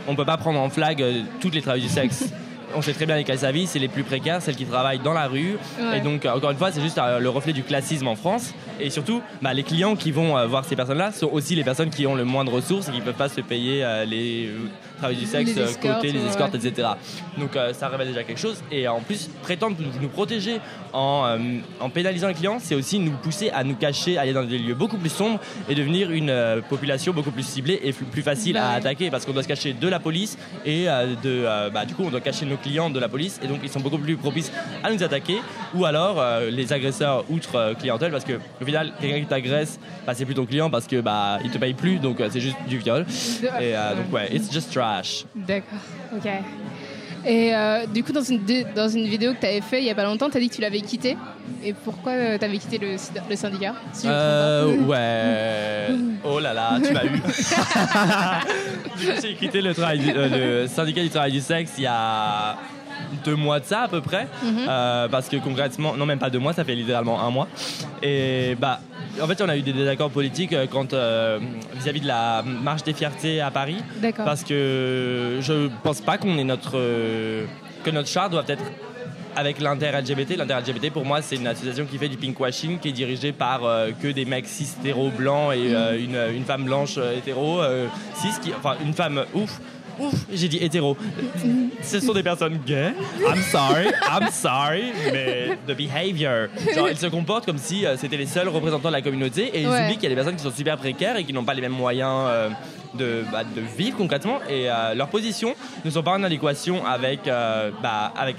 on 0.08 0.12
ne 0.12 0.16
peut 0.16 0.24
pas 0.24 0.38
prendre 0.38 0.58
en 0.58 0.70
flag 0.70 1.02
euh, 1.02 1.22
toutes 1.40 1.54
les 1.54 1.62
travailleurs 1.62 1.86
du 1.86 1.94
sexe. 1.94 2.32
on 2.74 2.82
sait 2.82 2.92
très 2.92 3.06
bien 3.06 3.16
lesquelles 3.16 3.38
ça 3.38 3.50
c'est 3.66 3.78
les 3.78 3.88
plus 3.88 4.02
précaires, 4.02 4.42
celles 4.42 4.56
qui 4.56 4.64
travaillent 4.64 4.98
dans 4.98 5.12
la 5.12 5.26
rue. 5.26 5.56
Et 5.94 6.00
donc, 6.00 6.24
euh, 6.24 6.32
encore 6.32 6.50
une 6.50 6.56
fois, 6.56 6.72
c'est 6.72 6.80
juste 6.80 6.98
euh, 6.98 7.18
le 7.18 7.28
reflet 7.28 7.52
du 7.52 7.62
classisme 7.62 8.08
en 8.08 8.16
France. 8.16 8.54
Et 8.80 8.90
surtout, 8.90 9.20
bah, 9.42 9.54
les 9.54 9.62
clients 9.62 9.96
qui 9.96 10.10
vont 10.10 10.46
voir 10.46 10.64
ces 10.64 10.76
personnes-là 10.76 11.12
sont 11.12 11.28
aussi 11.30 11.54
les 11.54 11.64
personnes 11.64 11.90
qui 11.90 12.06
ont 12.06 12.14
le 12.14 12.24
moins 12.24 12.44
de 12.44 12.50
ressources 12.50 12.88
et 12.88 12.92
qui 12.92 12.98
ne 12.98 13.04
peuvent 13.04 13.14
pas 13.14 13.28
se 13.28 13.40
payer 13.40 13.84
les 14.06 14.50
travail 14.98 15.16
du 15.16 15.26
sexe, 15.26 15.54
les 15.54 15.88
côté, 15.88 16.12
les 16.12 16.24
escortes, 16.26 16.54
etc. 16.54 16.88
Donc 17.38 17.56
ça 17.72 17.88
révèle 17.88 18.08
déjà 18.08 18.24
quelque 18.24 18.40
chose. 18.40 18.62
Et 18.70 18.88
en 18.88 19.00
plus, 19.00 19.28
prétendre 19.42 19.76
nous, 20.00 20.08
protéger 20.08 20.60
en, 20.92 21.38
en, 21.80 21.90
pénalisant 21.90 22.28
les 22.28 22.34
clients, 22.34 22.58
c'est 22.60 22.74
aussi 22.74 22.98
nous 22.98 23.12
pousser 23.12 23.50
à 23.50 23.64
nous 23.64 23.74
cacher, 23.74 24.18
à 24.18 24.22
aller 24.22 24.32
dans 24.32 24.44
des 24.44 24.58
lieux 24.58 24.74
beaucoup 24.74 24.96
plus 24.96 25.10
sombres 25.10 25.40
et 25.68 25.74
devenir 25.74 26.10
une 26.10 26.62
population 26.68 27.12
beaucoup 27.12 27.30
plus 27.30 27.46
ciblée 27.46 27.80
et 27.82 27.92
plus 27.92 28.22
facile 28.22 28.56
à 28.56 28.72
attaquer 28.72 29.10
parce 29.10 29.24
qu'on 29.24 29.32
doit 29.32 29.42
se 29.42 29.48
cacher 29.48 29.72
de 29.72 29.88
la 29.88 30.00
police 30.00 30.38
et 30.64 30.86
de, 30.86 31.70
bah, 31.70 31.84
du 31.84 31.94
coup, 31.94 32.04
on 32.04 32.10
doit 32.10 32.20
cacher 32.20 32.46
nos 32.46 32.56
clients 32.56 32.90
de 32.90 32.98
la 32.98 33.08
police 33.08 33.40
et 33.42 33.46
donc 33.46 33.60
ils 33.62 33.68
sont 33.68 33.80
beaucoup 33.80 33.98
plus 33.98 34.16
propices 34.16 34.52
à 34.82 34.92
nous 34.92 35.02
attaquer 35.02 35.40
ou 35.74 35.84
alors 35.84 36.20
euh, 36.20 36.50
les 36.50 36.72
agresseurs 36.72 37.24
outre 37.28 37.56
euh, 37.56 37.74
clientèle 37.74 38.10
parce 38.10 38.24
que 38.24 38.34
au 38.60 38.64
final 38.64 38.92
quelqu'un 39.00 39.20
qui 39.20 39.26
t'agresse 39.26 39.78
bah, 40.06 40.14
c'est 40.14 40.24
plus 40.24 40.34
ton 40.34 40.46
client 40.46 40.70
parce 40.70 40.86
que 40.86 41.00
bah 41.00 41.38
il 41.44 41.50
te 41.50 41.58
paye 41.58 41.74
plus 41.74 41.98
donc 41.98 42.20
euh, 42.20 42.28
c'est 42.30 42.40
juste 42.40 42.56
du 42.68 42.78
viol 42.78 43.04
et 43.60 43.72
donc 43.72 44.12
ouais 44.12 44.34
it's 44.34 44.52
just 44.52 44.72
trash 44.88 45.24
d'accord 45.34 45.78
ok 46.16 46.28
et 47.26 47.52
du 47.92 48.04
coup, 48.04 48.12
dans 48.12 48.22
une, 48.22 48.40
dans 48.74 48.88
une 48.88 49.06
vidéo 49.06 49.34
que 49.34 49.40
tu 49.40 49.46
avais 49.46 49.60
fait 49.60 49.80
il 49.80 49.84
y 49.84 49.90
a 49.90 49.94
pas 49.94 50.04
longtemps, 50.04 50.30
tu 50.30 50.36
as 50.36 50.40
dit 50.40 50.48
que 50.48 50.54
tu 50.54 50.60
l'avais 50.60 50.80
quitté. 50.80 51.16
Et 51.62 51.72
pourquoi 51.72 52.12
tu 52.38 52.44
avais 52.44 52.58
quitté 52.58 52.78
le, 52.78 52.96
le 53.28 53.36
syndicat 53.36 53.74
Ouais. 54.86 55.88
oh 56.24 56.38
là 56.38 56.54
là, 56.54 56.78
tu 56.82 56.92
m'as 56.92 57.04
eu. 57.04 57.20
J'ai 59.22 59.34
quitté 59.34 59.60
le, 59.60 59.74
travail 59.74 60.00
le 60.14 60.66
syndicat 60.68 61.02
du 61.02 61.10
travail 61.10 61.32
du 61.32 61.40
sexe 61.40 61.72
il 61.78 61.84
y 61.84 61.86
a 61.86 62.56
deux 63.24 63.36
mois 63.36 63.60
de 63.60 63.64
ça 63.64 63.82
à 63.82 63.88
peu 63.88 64.00
près. 64.00 64.26
Mhm. 64.42 64.66
Euh, 64.68 65.08
parce 65.08 65.28
que 65.28 65.36
concrètement, 65.36 65.96
non 65.96 66.06
même 66.06 66.18
pas 66.18 66.30
deux 66.30 66.38
mois, 66.38 66.52
ça 66.52 66.64
fait 66.64 66.74
littéralement 66.74 67.20
un 67.20 67.30
mois. 67.30 67.48
Et 68.02 68.56
bah, 68.58 68.80
en 69.20 69.26
fait, 69.26 69.40
on 69.42 69.48
a 69.48 69.56
eu 69.56 69.62
des 69.62 69.72
désaccords 69.72 70.10
politiques 70.10 70.52
euh, 70.52 70.66
quand 70.70 70.92
euh, 70.92 71.38
vis-à-vis 71.74 72.00
de 72.00 72.06
la 72.06 72.42
marche 72.42 72.84
des 72.84 72.92
fiertés 72.92 73.40
à 73.40 73.50
Paris. 73.50 73.82
Parce 74.16 74.44
que 74.44 75.38
je 75.40 75.68
pense 75.82 76.00
pas 76.00 76.18
qu'on 76.18 76.38
est 76.38 76.44
notre 76.44 76.78
que 77.84 77.90
notre 77.90 78.08
char 78.08 78.30
doit 78.30 78.44
être 78.48 78.64
avec 79.36 79.60
l'inter-LGBT. 79.60 80.36
L'inter-LGBT, 80.36 80.90
pour 80.92 81.04
moi, 81.04 81.22
c'est 81.22 81.36
une 81.36 81.46
association 81.46 81.86
qui 81.86 81.96
fait 81.96 82.08
du 82.08 82.16
pinkwashing, 82.16 82.80
qui 82.80 82.88
est 82.88 82.92
dirigée 82.92 83.30
par 83.30 83.60
que 84.02 84.08
des 84.08 84.24
mecs 84.24 84.48
cis 84.48 84.68
hétéro 84.80 85.10
blancs 85.10 85.54
et 85.54 85.70
une, 86.00 86.18
une, 86.34 86.44
femme 86.44 86.64
blanche 86.64 86.98
hétéro 87.16 87.60
cis, 88.16 88.40
qui, 88.42 88.52
enfin 88.52 88.76
une 88.84 88.94
femme 88.94 89.24
ouf 89.34 89.60
ouf, 90.00 90.14
j'ai 90.32 90.48
dit 90.48 90.58
hétéro. 90.60 90.96
Ce 91.82 92.00
sont 92.00 92.12
des 92.12 92.22
personnes 92.22 92.58
gays. 92.66 92.92
I'm 93.20 93.42
sorry, 93.42 93.86
I'm 94.10 94.28
sorry, 94.30 94.84
mais 95.12 95.58
the 95.66 95.76
behavior. 95.76 96.48
Genre, 96.74 96.88
ils 96.90 96.96
se 96.96 97.06
comportent 97.06 97.46
comme 97.46 97.58
si 97.58 97.84
euh, 97.86 97.96
c'était 97.96 98.16
les 98.16 98.26
seuls 98.26 98.48
représentants 98.48 98.88
de 98.88 98.94
la 98.94 99.02
communauté 99.02 99.50
et 99.54 99.62
ils 99.62 99.68
oublient 99.68 99.94
qu'il 99.94 100.04
y 100.04 100.06
a 100.06 100.10
des 100.10 100.14
personnes 100.14 100.36
qui 100.36 100.42
sont 100.42 100.50
super 100.52 100.76
précaires 100.76 101.16
et 101.16 101.24
qui 101.24 101.32
n'ont 101.32 101.44
pas 101.44 101.54
les 101.54 101.60
mêmes 101.62 101.72
moyens. 101.72 102.24
Euh, 102.28 102.48
de, 102.94 103.22
bah, 103.30 103.42
de 103.44 103.60
vivre 103.76 103.98
concrètement 103.98 104.38
et 104.48 104.70
euh, 104.70 104.94
leurs 104.94 105.08
positions 105.08 105.54
ne 105.84 105.90
sont 105.90 106.02
pas 106.02 106.12
en 106.12 106.22
adéquation 106.22 106.86
avec, 106.86 107.28
euh, 107.28 107.70
bah, 107.82 108.14
avec 108.16 108.36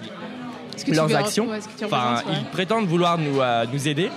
Est-ce 0.76 0.86
que 0.86 0.90
tu 0.90 0.96
leurs 0.96 1.16
actions. 1.16 1.48
ouais, 1.48 1.60
est-ce 1.60 1.68
que 1.68 1.78
tu 1.78 1.86
Enfin, 1.86 2.16
représentes, 2.16 2.26
ouais. 2.26 2.34
ils 2.40 2.46
prétendent 2.48 2.88
vouloir 2.88 3.20
nous, 3.20 3.40
euh, 3.42 3.66
nous 3.72 3.88
aider 3.88 4.10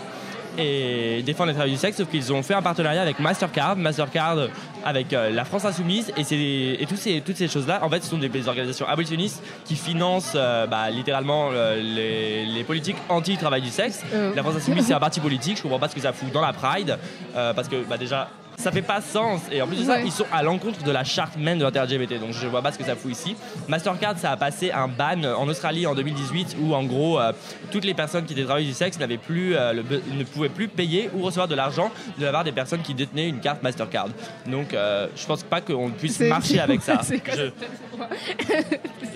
et 0.59 1.23
défendre 1.23 1.49
les 1.49 1.55
travailleurs 1.55 1.77
du 1.77 1.81
sexe, 1.81 1.97
sauf 1.97 2.09
qu'ils 2.09 2.33
ont 2.33 2.43
fait 2.43 2.55
un 2.55 2.63
partenariat 2.63 3.03
avec 3.03 3.19
Mastercard, 3.19 3.77
Mastercard 3.77 4.49
avec 4.85 5.13
euh, 5.13 5.31
la 5.31 5.45
France 5.45 5.65
Insoumise 5.65 6.13
et, 6.17 6.25
c'est 6.25 6.37
et 6.37 6.87
ces, 6.97 7.21
toutes 7.21 7.37
ces 7.37 7.49
choses-là, 7.49 7.81
en 7.83 7.89
fait, 7.89 8.03
ce 8.03 8.11
sont 8.11 8.19
des, 8.19 8.29
des 8.29 8.49
organisations 8.49 8.87
abolitionnistes 8.87 9.43
qui 9.65 9.77
financent 9.77 10.33
euh, 10.35 10.67
bah, 10.67 10.91
littéralement 10.91 11.51
euh, 11.53 11.77
les, 11.77 12.47
les 12.47 12.65
politiques 12.65 12.97
anti-travail 13.09 13.63
du 13.63 13.71
sexe. 13.71 14.03
La 14.35 14.43
France 14.43 14.57
Insoumise, 14.57 14.87
c'est 14.87 14.95
un 14.95 15.01
parti 15.01 15.21
politique, 15.21 15.57
je 15.57 15.63
comprends 15.63 15.79
pas 15.79 15.89
ce 15.89 15.95
que 15.95 16.01
ça 16.01 16.13
fout 16.13 16.33
dans 16.33 16.41
la 16.41 16.53
Pride, 16.53 16.99
parce 17.35 17.69
que 17.69 17.77
bah, 17.89 17.97
déjà, 17.97 18.29
ça 18.63 18.73
fait 18.73 18.83
pas 18.83 19.01
sens. 19.01 19.41
Et 19.51 19.61
en 19.61 19.67
plus 19.67 19.77
de 19.79 19.85
ça, 19.85 19.93
Ouais. 19.95 20.03
ils 20.07 20.13
sont 20.13 20.27
à 20.33 20.43
l'encontre 20.43 20.83
de 20.83 20.91
la 20.91 21.05
charte 21.05 21.37
même 21.37 21.59
de 21.59 21.65
l'inter-LGBT. 21.65 22.19
Donc 22.21 22.33
je 22.33 22.47
vois 22.47 22.63
pas 22.63 22.73
ce 22.73 22.79
que 22.79 22.85
ça 22.85 22.97
fout 22.97 23.11
ici. 23.13 23.37
Mastercard, 23.69 24.19
ça 24.19 24.31
a 24.31 24.37
passé 24.37 24.71
un 24.71 24.89
ban 24.89 25.23
en 25.37 25.49
Australie 25.49 25.87
en 25.87 25.95
2018 25.95 26.57
où 26.61 26.75
en 26.75 26.85
gros, 26.85 27.21
euh, 27.21 27.33
toutes 27.71 27.85
les 27.85 27.95
personnes 27.95 28.25
qui 28.25 28.33
étaient 28.33 28.45
travailleurs 28.45 28.69
du 28.69 28.75
sexe 28.75 28.99
n'avaient 28.99 29.19
plus, 29.19 29.55
euh, 29.57 29.73
le 29.73 29.83
ne 30.17 30.25
pouvaient 30.25 30.49
plus 30.49 30.69
payer 30.69 31.11
ou 31.15 31.23
recevoir 31.23 31.49
de 31.49 31.55
l'argent 31.55 31.91
de 32.19 32.25
la 32.25 32.33
part 32.33 32.45
des 32.45 32.53
personnes 32.53 32.83
qui 32.83 32.95
détenaient 32.95 33.29
une 33.29 33.41
carte 33.41 33.63
Mastercard. 33.63 34.09
Donc 34.47 34.73
euh, 34.75 35.09
je 35.17 35.27
pense 35.27 35.43
pas 35.43 35.61
qu'on 35.61 35.91
puisse 35.91 36.21
marcher 36.21 36.61
avec 36.61 36.83
ça. 36.83 37.01
je- 37.11 37.51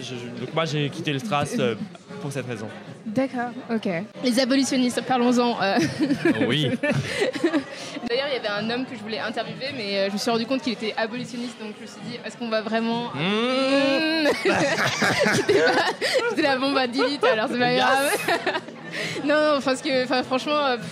je- 0.03 0.41
donc 0.41 0.55
moi 0.55 0.65
j'ai 0.65 0.88
quitté 0.91 1.12
le 1.12 1.19
Stras 1.19 1.55
euh, 1.59 1.75
pour 2.20 2.32
cette 2.32 2.46
raison. 2.46 2.68
D'accord, 3.04 3.50
ok. 3.70 3.88
Les 4.25 4.40
abolitionnistes, 4.40 5.00
parlons-en. 5.02 5.56
euh. 5.62 5.78
Oui. 6.49 6.70
D'ailleurs, 8.08 8.26
il 8.30 8.35
y 8.35 8.38
avait 8.38 8.49
un 8.49 8.68
homme 8.70 8.85
que 8.87 8.94
je 8.96 9.00
voulais 9.02 9.18
interviewer, 9.18 9.68
mais 9.76 9.99
euh, 9.99 10.06
je 10.08 10.12
me 10.14 10.18
suis 10.18 10.30
rendu 10.30 10.46
compte 10.46 10.62
qu'il 10.62 10.73
était 10.73 10.94
abolitionniste, 10.96 11.58
donc 11.61 11.75
je 11.78 11.82
me 11.82 11.87
suis 11.87 12.00
dit, 12.08 12.18
est-ce 12.25 12.37
qu'on 12.37 12.49
va 12.49 12.61
vraiment. 12.62 13.04
Mmh. 13.14 14.28
J'étais 16.30 16.42
la 16.42 16.56
bombe 16.58 16.76
à 16.76 16.87
10 16.87 17.04
litres, 17.04 17.28
alors 17.28 17.49
c'est 17.50 17.58
pas 17.58 17.73
Yes. 17.73 17.82
grave. 17.82 18.11
non, 19.25 19.35
non, 19.54 19.61
parce 19.64 19.82
que 19.82 20.04
enfin, 20.04 20.23
franchement, 20.23 20.56
euh, 20.56 20.76
pff, 20.76 20.87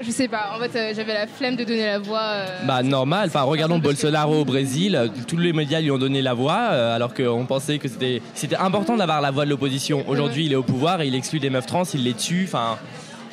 je 0.00 0.10
sais 0.10 0.28
pas. 0.28 0.52
En 0.56 0.60
fait, 0.60 0.76
euh, 0.76 0.92
j'avais 0.94 1.14
la 1.14 1.26
flemme 1.26 1.56
de 1.56 1.64
donner 1.64 1.86
la 1.86 1.98
voix. 1.98 2.20
euh, 2.22 2.46
Bah 2.66 2.82
normal, 2.82 3.28
enfin 3.28 3.42
regardons 3.42 3.78
Bolsonaro 3.78 4.40
au 4.40 4.44
Brésil, 4.44 4.94
euh, 4.96 5.08
tous 5.26 5.36
les 5.36 5.52
médias 5.52 5.80
lui 5.80 5.90
ont 5.90 5.98
donné 5.98 6.22
la 6.22 6.34
voix 6.34 6.68
euh, 6.70 6.94
alors 6.96 7.14
qu'on 7.14 7.46
pensait 7.46 7.78
que 7.78 7.88
c'était 7.88 8.22
c'était 8.34 8.56
important 8.56 8.96
d'avoir 8.96 9.20
la 9.20 9.30
voix 9.30 9.44
de 9.44 9.50
l'opposition. 9.50 10.04
Aujourd'hui 10.08 10.46
il 10.46 10.52
est 10.52 10.56
au 10.56 10.62
pouvoir 10.62 11.00
et 11.00 11.08
il 11.08 11.14
exclut 11.14 11.40
des 11.40 11.50
meufs 11.50 11.66
trans, 11.66 11.84
il 11.94 12.04
les 12.04 12.14
tue, 12.14 12.44
enfin 12.46 12.78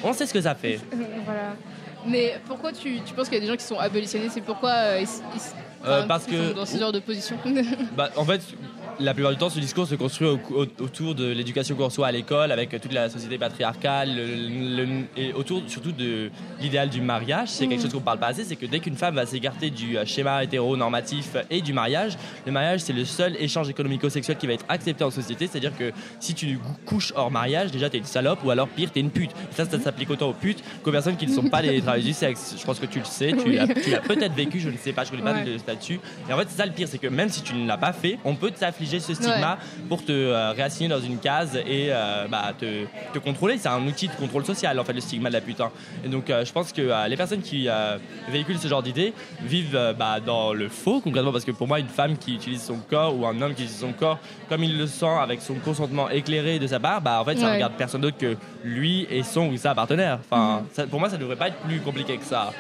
on 0.03 0.13
sait 0.13 0.25
ce 0.25 0.33
que 0.33 0.41
ça 0.41 0.55
fait. 0.55 0.79
voilà. 1.25 1.55
Mais 2.07 2.39
pourquoi 2.47 2.71
tu, 2.71 2.99
tu 3.05 3.13
penses 3.15 3.27
qu'il 3.29 3.35
y 3.35 3.41
a 3.41 3.41
des 3.43 3.47
gens 3.47 3.55
qui 3.57 3.63
sont 3.65 3.79
abolitionnistes 3.79 4.37
et 4.37 4.41
pourquoi 4.41 4.99
ils, 4.99 5.03
ils- 5.03 6.07
parce 6.07 6.25
ils 6.27 6.31
que- 6.37 6.49
sont 6.49 6.55
dans 6.55 6.65
ce 6.65 6.77
genre 6.77 6.91
de 6.91 6.99
position? 6.99 7.35
Bah, 7.97 8.09
en 8.15 8.23
fait, 8.25 8.41
la 8.99 9.13
plupart 9.13 9.31
du 9.31 9.37
temps, 9.37 9.49
ce 9.49 9.59
discours 9.59 9.87
se 9.87 9.95
construit 9.95 10.27
au- 10.27 10.39
au- 10.55 10.83
autour 10.83 11.15
de 11.15 11.25
l'éducation 11.25 11.75
qu'on 11.75 11.85
reçoit 11.85 12.07
à 12.07 12.11
l'école, 12.11 12.51
avec 12.51 12.69
toute 12.81 12.93
la 12.93 13.09
société 13.09 13.37
patriarcale, 13.37 14.15
le- 14.15 14.83
le- 14.85 15.03
et 15.17 15.33
autour 15.33 15.61
surtout 15.67 15.91
de 15.91 16.29
l'idéal 16.61 16.89
du 16.89 17.01
mariage. 17.01 17.49
C'est 17.49 17.67
quelque 17.67 17.81
chose 17.81 17.91
qu'on 17.93 17.99
parle 17.99 18.19
pas 18.19 18.27
assez, 18.27 18.43
c'est 18.45 18.55
que 18.55 18.65
dès 18.65 18.79
qu'une 18.79 18.95
femme 18.95 19.15
va 19.15 19.25
s'écarter 19.25 19.69
du 19.69 19.97
euh, 19.97 20.05
schéma 20.05 20.43
hétéronormatif 20.43 21.35
et 21.49 21.61
du 21.61 21.73
mariage, 21.73 22.13
le 22.45 22.51
mariage 22.51 22.79
c'est 22.81 22.93
le 22.93 23.05
seul 23.05 23.35
échange 23.39 23.69
économico-sexuel 23.69 24.37
qui 24.37 24.47
va 24.47 24.53
être 24.53 24.65
accepté 24.69 25.03
en 25.03 25.11
société. 25.11 25.47
C'est-à-dire 25.47 25.77
que 25.77 25.91
si 26.19 26.33
tu 26.33 26.57
couches 26.85 27.11
hors 27.15 27.31
mariage, 27.31 27.71
déjà 27.71 27.89
t'es 27.89 27.97
une 27.97 28.05
salope, 28.05 28.39
ou 28.45 28.51
alors 28.51 28.67
pire, 28.69 28.91
t'es 28.91 29.01
une 29.01 29.11
pute. 29.11 29.31
Et 29.31 29.55
ça, 29.55 29.65
ça 29.65 29.79
s'applique 29.79 30.09
autant 30.09 30.29
aux 30.29 30.33
putes 30.33 30.63
qu'aux 30.83 30.91
personnes 30.91 31.17
qui 31.17 31.27
ne 31.27 31.33
sont 31.33 31.49
pas 31.49 31.61
des 31.61 31.81
travailleurs 31.81 32.05
du 32.05 32.13
sexe. 32.13 32.55
Je 32.57 32.63
pense 32.65 32.79
que 32.79 32.85
tu 32.85 32.99
le 32.99 33.05
sais, 33.05 33.31
tu 33.33 33.49
Oui. 33.49 33.55
l'as 33.55 33.67
peut-être 33.99 34.33
vécu, 34.35 34.59
je 34.59 34.69
ne 34.69 34.77
sais 34.77 34.93
pas, 34.93 35.03
je 35.03 35.11
connais 35.11 35.23
pas 35.23 35.43
de 35.43 35.57
statut. 35.57 35.99
Et 36.29 36.33
en 36.33 36.37
fait, 36.37 36.47
c'est 36.49 36.57
ça 36.57 36.65
le 36.65 36.71
pire, 36.71 36.87
c'est 36.87 36.97
que 36.97 37.07
même 37.07 37.29
si 37.29 37.41
tu 37.41 37.53
ne 37.55 37.67
l'as 37.67 37.77
pas 37.77 37.91
fait, 37.93 38.17
on 38.23 38.35
peut 38.35 38.51
t'affliger 38.51 38.84
ce 38.85 39.13
stigma 39.13 39.57
pour 39.89 40.03
te 40.03 40.11
euh, 40.11 40.51
réassigner 40.51 40.89
dans 40.89 40.99
une 41.01 41.17
case 41.17 41.55
et 41.55 41.87
euh, 41.89 42.25
bah, 42.29 42.53
te, 42.57 42.85
te 43.13 43.19
contrôler. 43.19 43.57
C'est 43.57 43.67
un 43.67 43.85
outil 43.85 44.07
de 44.07 44.13
contrôle 44.13 44.45
social, 44.45 44.79
en 44.79 44.83
fait, 44.83 44.93
le 44.93 45.01
stigma 45.01 45.29
de 45.29 45.33
la 45.35 45.41
putain. 45.41 45.71
Et 46.03 46.07
donc, 46.07 46.29
euh, 46.29 46.45
je 46.45 46.51
pense 46.51 46.71
que 46.71 47.07
les 47.09 47.17
personnes 47.17 47.41
qui 47.41 47.67
véhiculent 48.29 48.59
ce 48.59 48.67
genre 48.67 48.83
d'idées 48.83 49.13
vivent 49.43 49.95
bah, 49.97 50.19
dans 50.25 50.53
le 50.53 50.69
faux, 50.69 51.01
concrètement, 51.01 51.31
parce 51.31 51.45
que 51.45 51.51
pour 51.51 51.67
moi, 51.67 51.79
une 51.79 51.87
femme 51.87 52.17
qui 52.17 52.35
utilise 52.35 52.61
son 52.63 52.77
corps 52.77 53.17
ou 53.17 53.25
un 53.25 53.41
homme 53.41 53.53
qui 53.53 53.63
utilise 53.63 53.79
son 53.79 53.91
corps 53.93 54.19
comme 54.49 54.63
il 54.63 54.77
le 54.77 54.87
sent, 54.87 55.05
avec 55.21 55.41
son 55.41 55.55
consentement 55.55 56.09
éclairé 56.09 56.59
de 56.59 56.67
sa 56.67 56.79
part, 56.79 57.01
bah, 57.01 57.19
en 57.21 57.25
fait, 57.25 57.37
ça 57.37 57.45
Ouais. 57.47 57.53
regarde 57.55 57.73
personne 57.77 58.01
d'autre 58.01 58.17
que 58.17 58.35
lui 58.63 59.07
et 59.09 59.23
son 59.23 59.47
ou 59.47 59.57
sa 59.57 59.73
partenaire. 59.75 60.19
Enfin, 60.29 60.63
ça- 60.73 60.87
pour 60.87 60.99
moi, 60.99 61.09
ça 61.09 61.17
devrait 61.17 61.35
pas 61.35 61.47
être 61.49 61.57
plus 61.57 61.79
compliqué 61.79 62.17
que 62.17 62.25
ça. 62.25 62.51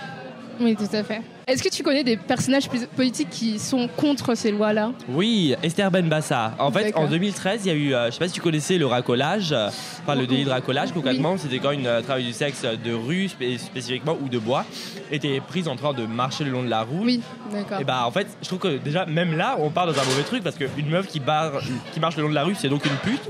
Oui, 0.59 0.75
tout 0.75 0.87
à 0.95 1.03
fait. 1.03 1.21
Est-ce 1.47 1.61
que 1.61 1.69
tu 1.69 1.83
connais 1.83 2.03
des 2.03 2.17
personnages 2.17 2.67
politiques 2.95 3.29
qui 3.29 3.59
sont 3.59 3.87
contre 3.87 4.33
ces 4.33 4.49
lois-là 4.49 4.91
Oui, 5.09 5.53
Esther 5.61 5.91
Benbassa. 5.91 6.55
En 6.57 6.71
fait, 6.71 6.91
en 6.95 7.07
2013, 7.07 7.61
il 7.65 7.67
y 7.67 7.71
a 7.71 7.73
eu, 7.75 7.93
euh, 7.93 8.07
je 8.07 8.11
sais 8.13 8.19
pas 8.19 8.27
si 8.27 8.33
tu 8.33 8.41
connaissais 8.41 8.79
le 8.79 8.87
racolage, 8.87 9.53
enfin 10.01 10.15
le 10.15 10.25
délit 10.25 10.45
de 10.45 10.49
racolage 10.49 10.91
concrètement, 10.91 11.37
c'était 11.37 11.59
quand 11.59 11.69
une 11.69 11.85
euh, 11.85 12.01
travailleuse 12.01 12.29
du 12.29 12.33
sexe 12.33 12.63
de 12.63 12.93
rue 12.93 13.27
spé- 13.27 13.59
spécifiquement 13.59 14.17
ou 14.23 14.27
de 14.27 14.39
bois 14.39 14.65
était 15.11 15.39
prise 15.39 15.67
en 15.67 15.75
train 15.75 15.93
de 15.93 16.07
marcher 16.07 16.45
le 16.45 16.49
long 16.49 16.63
de 16.63 16.69
la 16.69 16.81
route. 16.81 17.03
Oui, 17.03 17.21
d'accord. 17.53 17.79
Et 17.79 17.83
bah 17.83 18.05
en 18.07 18.11
fait, 18.11 18.25
je 18.41 18.47
trouve 18.47 18.57
que 18.59 18.77
déjà 18.77 19.05
même 19.05 19.37
là, 19.37 19.55
on 19.59 19.69
part 19.69 19.85
dans 19.85 19.93
un 19.99 20.03
mauvais 20.05 20.23
truc 20.23 20.43
parce 20.43 20.55
qu'une 20.55 20.89
meuf 20.89 21.05
qui, 21.05 21.19
barre, 21.19 21.61
qui 21.93 21.99
marche 21.99 22.15
le 22.17 22.23
long 22.23 22.29
de 22.29 22.35
la 22.35 22.43
rue, 22.43 22.55
c'est 22.55 22.69
donc 22.69 22.83
une 22.85 22.97
pute. 23.03 23.21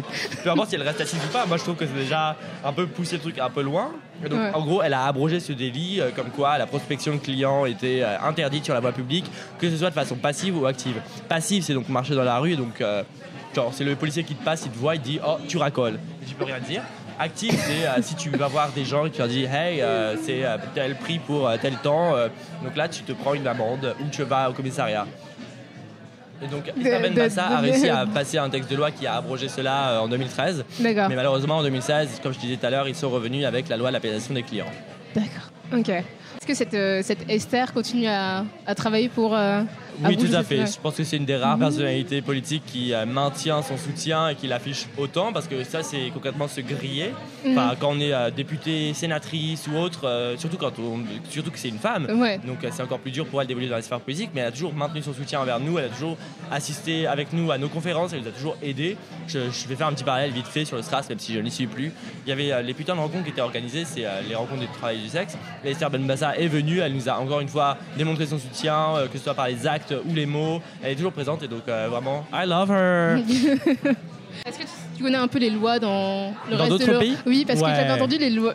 Peu 0.41 0.49
importe 0.51 0.69
si 0.69 0.75
elle 0.75 0.83
reste 0.83 1.01
assise 1.01 1.19
ou 1.27 1.33
pas. 1.33 1.45
Moi, 1.45 1.57
je 1.57 1.63
trouve 1.63 1.75
que 1.75 1.85
c'est 1.85 2.01
déjà 2.01 2.37
un 2.63 2.71
peu 2.71 2.87
pousser 2.87 3.17
le 3.17 3.21
truc 3.21 3.39
un 3.39 3.49
peu 3.49 3.61
loin. 3.61 3.91
Et 4.25 4.29
donc, 4.29 4.39
Ouais. 4.39 4.51
en 4.53 4.63
gros, 4.63 4.81
elle 4.81 4.93
a 4.93 5.03
abrogé 5.05 5.41
ce 5.41 5.51
délit, 5.51 5.99
euh, 5.99 6.09
comme 6.15 6.29
quoi 6.29 6.57
la 6.57 6.65
prospection 6.65 7.15
de 7.15 7.19
clients 7.19 7.65
était 7.65 8.01
interdite 8.23 8.65
sur 8.65 8.73
la 8.73 8.79
voie 8.79 8.91
publique, 8.91 9.25
que 9.59 9.69
ce 9.69 9.77
soit 9.77 9.89
de 9.89 9.95
façon 9.95 10.15
passive 10.15 10.57
ou 10.57 10.65
active. 10.65 10.95
Passive, 11.27 11.63
c'est 11.63 11.73
donc 11.73 11.89
marcher 11.89 12.15
dans 12.15 12.23
la 12.23 12.37
rue, 12.39 12.55
donc 12.55 12.81
euh, 12.81 13.03
genre 13.55 13.71
c'est 13.73 13.83
le 13.83 13.95
policier 13.95 14.23
qui 14.23 14.35
te 14.35 14.43
passe, 14.43 14.63
il 14.65 14.71
te 14.71 14.77
voit, 14.77 14.95
il 14.95 15.01
te 15.01 15.05
dit 15.05 15.19
oh 15.25 15.37
tu 15.47 15.57
racoles, 15.57 15.99
et 16.21 16.25
tu 16.25 16.35
peux 16.35 16.45
rien 16.45 16.59
dire. 16.59 16.81
Active, 17.17 17.53
c'est 17.53 17.87
euh, 17.87 18.01
si 18.01 18.15
tu 18.15 18.29
vas 18.29 18.47
voir 18.47 18.69
des 18.73 18.83
gens 18.83 19.05
et 19.05 19.09
tu 19.09 19.19
leur 19.19 19.27
dis 19.29 19.45
hey 19.45 19.81
euh, 19.81 20.15
c'est 20.21 20.43
euh, 20.45 20.57
tel 20.73 20.95
prix 20.95 21.17
pour 21.19 21.47
euh, 21.47 21.55
tel 21.61 21.73
temps, 21.75 22.13
euh, 22.15 22.27
donc 22.63 22.75
là 22.75 22.89
tu 22.89 23.03
te 23.03 23.13
prends 23.13 23.33
une 23.33 23.47
amende 23.47 23.95
ou 24.01 24.09
tu 24.11 24.23
vas 24.23 24.49
au 24.49 24.53
commissariat. 24.53 25.05
Et 26.43 26.47
donc 26.47 26.69
Benbassa 26.75 27.47
de- 27.47 27.53
a 27.53 27.59
réussi 27.59 27.87
à 27.89 28.05
passer 28.05 28.37
un 28.37 28.49
texte 28.49 28.69
de 28.69 28.75
loi 28.75 28.91
qui 28.91 29.07
a 29.07 29.15
abrogé 29.15 29.47
cela 29.47 29.91
euh, 29.91 29.99
en 29.99 30.07
2013. 30.09 30.65
D'accord. 30.81 31.07
Mais 31.07 31.15
malheureusement, 31.15 31.59
en 31.59 31.63
2016, 31.63 32.19
comme 32.21 32.33
je 32.33 32.39
disais 32.39 32.57
tout 32.57 32.65
à 32.65 32.69
l'heure, 32.69 32.89
ils 32.89 32.95
sont 32.95 33.09
revenus 33.09 33.45
avec 33.45 33.69
la 33.69 33.77
loi 33.77 33.87
de 33.87 33.93
l'appellation 33.93 34.33
des 34.33 34.43
clients. 34.43 34.65
D'accord. 35.15 35.49
Ok. 35.73 36.03
Est-ce 36.45 36.51
que 36.51 36.57
cette, 36.63 36.73
euh, 36.75 37.01
cette 37.01 37.27
Esther 37.27 37.73
continue 37.73 38.05
à, 38.05 38.45
à 38.67 38.75
travailler 38.75 39.09
pour. 39.09 39.33
Euh, 40.03 40.07
Oui, 40.07 40.17
tout 40.17 40.33
à 40.33 40.43
fait. 40.43 40.65
Je 40.65 40.79
pense 40.79 40.95
que 40.95 41.03
c'est 41.03 41.17
une 41.17 41.25
des 41.25 41.35
rares 41.35 41.57
personnalités 41.57 42.21
politiques 42.21 42.63
qui 42.65 42.93
euh, 42.93 43.05
maintient 43.05 43.61
son 43.61 43.77
soutien 43.77 44.29
et 44.29 44.35
qui 44.35 44.47
l'affiche 44.47 44.87
autant, 44.97 45.33
parce 45.33 45.47
que 45.47 45.63
ça, 45.63 45.83
c'est 45.83 46.09
concrètement 46.13 46.47
se 46.47 46.61
griller. 46.61 47.13
Enfin, 47.47 47.75
quand 47.79 47.91
on 47.91 47.99
est 47.99 48.13
euh, 48.13 48.31
député, 48.31 48.93
sénatrice 48.93 49.67
ou 49.67 49.77
autre, 49.77 50.07
euh, 50.07 50.37
surtout 50.37 50.57
quand 50.57 50.77
on, 50.79 50.99
surtout 51.29 51.51
que 51.51 51.59
c'est 51.59 51.69
une 51.69 51.79
femme. 51.79 52.07
Ouais. 52.19 52.39
Donc 52.39 52.59
c'est 52.71 52.81
encore 52.81 52.99
plus 52.99 53.11
dur 53.11 53.25
pour 53.25 53.41
elle 53.41 53.47
d'évoluer 53.47 53.67
dans 53.67 53.75
la 53.75 53.81
sphère 53.81 53.99
politique, 53.99 54.31
mais 54.33 54.41
elle 54.41 54.47
a 54.47 54.51
toujours 54.51 54.73
maintenu 54.73 55.01
son 55.01 55.13
soutien 55.13 55.39
envers 55.39 55.59
nous, 55.59 55.77
elle 55.77 55.85
a 55.85 55.89
toujours 55.89 56.17
assisté 56.51 57.07
avec 57.07 57.33
nous 57.33 57.51
à 57.51 57.57
nos 57.57 57.69
conférences, 57.69 58.13
elle 58.13 58.21
nous 58.21 58.27
a 58.27 58.31
toujours 58.31 58.57
aidés. 58.61 58.97
Je, 59.27 59.51
je 59.51 59.67
vais 59.67 59.75
faire 59.75 59.87
un 59.87 59.93
petit 59.93 60.03
parallèle 60.03 60.31
vite 60.31 60.47
fait 60.47 60.65
sur 60.65 60.77
le 60.77 60.83
STRAS, 60.83 61.03
même 61.09 61.19
si 61.19 61.33
je 61.33 61.39
n'y 61.39 61.51
suis 61.51 61.67
plus. 61.67 61.91
Il 62.25 62.29
y 62.29 62.31
avait 62.31 62.63
les 62.63 62.73
putains 62.73 62.95
de 62.95 62.99
rencontres 62.99 63.23
qui 63.25 63.29
étaient 63.31 63.41
organisées, 63.41 63.85
c'est 63.85 64.05
les 64.27 64.35
rencontres 64.35 64.61
du 64.61 64.67
travail 64.67 64.99
du 64.99 65.09
sexe. 65.09 65.37
Et 65.63 65.71
Esther 65.71 65.89
Benbassa 65.89 66.37
est 66.37 66.47
venue, 66.47 66.79
elle 66.79 66.93
nous 66.93 67.09
a 67.09 67.17
encore 67.19 67.39
une 67.41 67.47
fois 67.47 67.77
démontré 67.97 68.25
son 68.25 68.39
soutien, 68.39 68.93
que 69.11 69.17
ce 69.17 69.23
soit 69.23 69.33
par 69.33 69.47
les 69.47 69.67
actes 69.67 69.84
ou 69.91 70.13
les 70.13 70.25
mots. 70.25 70.61
Elle 70.83 70.91
est 70.91 70.95
toujours 70.95 71.11
présente 71.13 71.43
et 71.43 71.47
donc 71.47 71.63
euh, 71.67 71.87
vraiment, 71.89 72.25
I 72.33 72.45
love 72.47 72.71
her. 72.71 73.17
Est-ce 74.45 74.57
que 74.59 74.63
tu, 74.63 74.69
tu 74.97 75.03
connais 75.03 75.17
un 75.17 75.27
peu 75.27 75.39
les 75.39 75.49
lois 75.49 75.79
dans 75.79 76.33
le 76.49 76.57
Dans 76.57 76.63
reste 76.63 76.71
de 76.73 76.77
d'autres 76.77 76.85
l'Europe 76.87 77.03
pays? 77.03 77.17
Oui, 77.25 77.45
parce 77.47 77.59
Ouais. 77.61 77.69
que 77.71 77.75
j'avais 77.75 77.91
entendu 77.91 78.17
les 78.17 78.29
lois. 78.29 78.53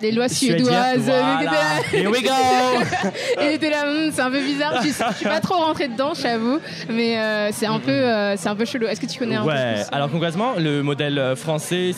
Les 0.00 0.12
lois 0.12 0.28
suédoises, 0.28 1.00
voilà. 1.00 1.80
Here 1.92 2.08
we 2.08 2.22
go 2.22 2.30
il 3.42 3.48
était 3.48 3.68
là, 3.68 3.84
Hum, 3.88 4.12
c'est 4.12 4.20
un 4.22 4.30
peu 4.30 4.40
bizarre. 4.40 4.74
Je, 4.76 4.90
suis- 4.90 5.04
je 5.10 5.16
suis 5.16 5.24
pas 5.26 5.40
trop 5.40 5.54
rentrée 5.56 5.88
dedans, 5.88 6.12
j'avoue, 6.14 6.60
mais 6.88 7.18
euh, 7.18 7.50
c'est 7.52 7.66
un 7.66 7.80
peu, 7.80 7.90
euh, 7.90 8.36
c'est 8.36 8.48
un 8.48 8.54
peu 8.54 8.64
chelou. 8.64 8.86
Est-ce 8.86 9.00
que 9.00 9.06
tu 9.06 9.18
connais 9.18 9.34
un 9.34 9.42
peu 9.42 9.48
Ouais, 9.48 9.74
plus? 9.74 9.82
Alors 9.90 10.08
concrètement, 10.08 10.52
le 10.56 10.84
modèle 10.84 11.18
euh, 11.18 11.34
français, 11.34 11.90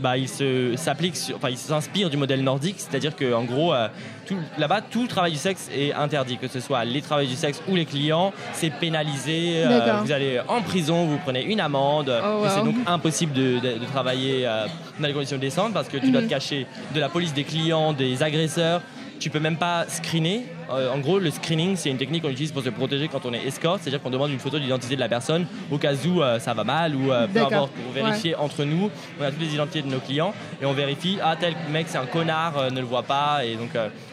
bah, 0.00 0.18
il 0.18 0.28
se- 0.28 0.74
s'applique, 0.76 1.16
sur- 1.16 1.36
enfin, 1.36 1.48
il 1.48 1.56
s'inspire 1.56 2.10
du 2.10 2.18
modèle 2.18 2.42
nordique, 2.44 2.76
c'est-à-dire 2.76 3.16
qu'en 3.16 3.44
gros, 3.44 3.72
euh, 3.72 3.88
tout- 3.88 4.19
là-bas, 4.58 4.80
tout 4.82 5.02
le 5.02 5.08
travail 5.08 5.32
du 5.32 5.38
sexe 5.38 5.68
est 5.74 5.92
interdit, 5.92 6.36
que 6.38 6.48
ce 6.48 6.60
soit 6.60 6.84
les 6.84 7.00
travailleurs 7.02 7.30
du 7.30 7.36
sexe 7.36 7.62
ou 7.68 7.76
les 7.76 7.84
clients, 7.86 8.32
c'est 8.52 8.70
pénalisé, 8.70 9.62
euh, 9.64 9.68
vous 10.04 10.12
allez 10.12 10.40
en 10.48 10.60
prison, 10.62 11.06
vous 11.06 11.18
prenez 11.18 11.42
une 11.44 11.60
amende, 11.60 12.12
Oh, 12.24 12.44
c'est 12.48 12.64
donc 12.64 12.76
impossible 12.86 13.32
de, 13.32 13.58
de- 13.58 13.78
de 13.78 13.84
travailler 13.86 14.46
euh, 14.46 14.66
dans 14.98 15.06
des 15.08 15.12
conditions 15.14 15.38
décentes 15.38 15.72
parce 15.72 15.88
que 15.88 15.96
tu 15.98 16.10
dois 16.10 16.22
te 16.22 16.26
cacher 16.28 16.66
de 16.94 17.00
la 17.00 17.08
police 17.08 17.32
des 17.34 17.44
clients, 17.44 17.92
des 17.92 18.22
agresseurs. 18.22 18.82
Tu 19.20 19.28
peux 19.28 19.38
même 19.38 19.56
pas 19.56 19.84
screener. 19.86 20.46
Euh, 20.70 20.90
en 20.90 20.98
gros, 20.98 21.18
le 21.18 21.30
screening, 21.30 21.76
c'est 21.76 21.90
une 21.90 21.98
technique 21.98 22.22
qu'on 22.22 22.30
utilise 22.30 22.52
pour 22.52 22.62
se 22.62 22.70
protéger 22.70 23.08
quand 23.08 23.26
on 23.26 23.32
est 23.34 23.46
escorte, 23.46 23.82
c'est-à-dire 23.82 24.02
qu'on 24.02 24.10
demande 24.10 24.30
une 24.30 24.38
photo 24.38 24.58
d'identité 24.58 24.96
de 24.96 25.00
la 25.00 25.08
personne 25.08 25.46
au 25.70 25.76
cas 25.76 25.92
où 26.06 26.22
euh, 26.22 26.38
ça 26.38 26.54
va 26.54 26.64
mal 26.64 26.96
ou 26.96 27.12
euh, 27.12 27.26
peu 27.28 27.40
importe, 27.40 27.72
pour 27.72 27.92
vérifier 27.92 28.34
entre 28.34 28.64
nous. 28.64 28.90
On 29.20 29.22
a 29.22 29.30
toutes 29.30 29.42
les 29.42 29.54
identités 29.54 29.82
de 29.82 29.88
nos 29.88 30.00
clients 30.00 30.32
et 30.60 30.64
on 30.64 30.72
vérifie, 30.72 31.18
ah 31.22 31.36
tel 31.38 31.54
mec 31.70 31.86
c'est 31.88 31.98
un 31.98 32.06
connard, 32.06 32.72
ne 32.72 32.80
le 32.80 32.86
voit 32.86 33.02
pas. 33.02 33.44
Et 33.44 33.56
donc 33.56 33.70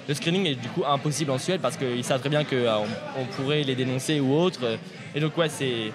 le 0.07 0.13
screening 0.13 0.45
est 0.45 0.55
du 0.55 0.67
coup 0.67 0.83
impossible 0.85 1.31
en 1.31 1.37
Suède 1.37 1.61
parce 1.61 1.77
qu'ils 1.77 2.03
savent 2.03 2.19
très 2.19 2.29
bien 2.29 2.43
qu'on 2.43 2.85
on 3.17 3.25
pourrait 3.25 3.63
les 3.63 3.75
dénoncer 3.75 4.19
ou 4.19 4.33
autre. 4.35 4.77
Et 5.15 5.19
donc 5.21 5.37
ouais, 5.37 5.49
c'est 5.49 5.93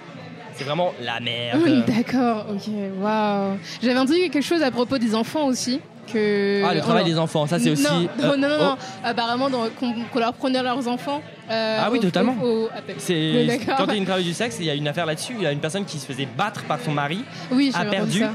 c'est 0.55 0.63
vraiment 0.63 0.93
la 1.01 1.19
merde. 1.19 1.85
D'accord, 1.87 2.45
ok, 2.51 2.69
waouh. 2.99 3.57
J'avais 3.81 3.99
entendu 3.99 4.19
quelque 4.29 4.41
chose 4.41 4.61
à 4.61 4.71
propos 4.71 4.97
des 4.97 5.15
enfants 5.15 5.45
aussi. 5.45 5.79
Que... 6.11 6.61
Ah, 6.65 6.73
le 6.73 6.81
travail 6.81 7.05
des 7.05 7.17
enfants, 7.17 7.47
ça 7.47 7.59
c'est 7.59 7.69
aussi. 7.71 7.83
Non, 8.21 8.27
non, 8.27 8.33
euh, 8.33 8.37
non, 8.37 8.47
non, 8.49 8.55
oh, 8.59 8.63
non. 8.63 8.77
Apparemment, 9.03 9.49
qu'on 10.11 10.19
leur 10.19 10.33
prenait 10.33 10.61
leurs 10.61 10.87
enfants. 10.87 11.21
euh, 11.49 11.79
Ah 11.81 11.89
oui, 11.91 11.99
au- 11.99 12.01
totalement. 12.01 12.35
au- 12.41 12.65
au- 12.65 12.69
appel. 12.75 12.95
C'est 12.97 13.59
quand 13.77 13.85
il 13.85 13.89
y 13.89 13.91
a 13.91 13.95
une 13.95 14.05
travail 14.05 14.23
du 14.23 14.33
sexe, 14.33 14.57
il 14.59 14.65
y 14.65 14.69
a 14.69 14.73
une 14.75 14.87
affaire 14.87 15.05
là-dessus. 15.05 15.33
Il 15.37 15.43
y 15.43 15.47
a 15.47 15.51
une 15.51 15.59
personne 15.59 15.85
qui 15.85 15.97
se 15.99 16.05
faisait 16.05 16.27
battre 16.37 16.63
par 16.65 16.79
son 16.79 16.91
mari, 16.91 17.23
Oui, 17.51 17.71
a 17.73 17.85
perdu 17.85 18.19
ça. 18.19 18.31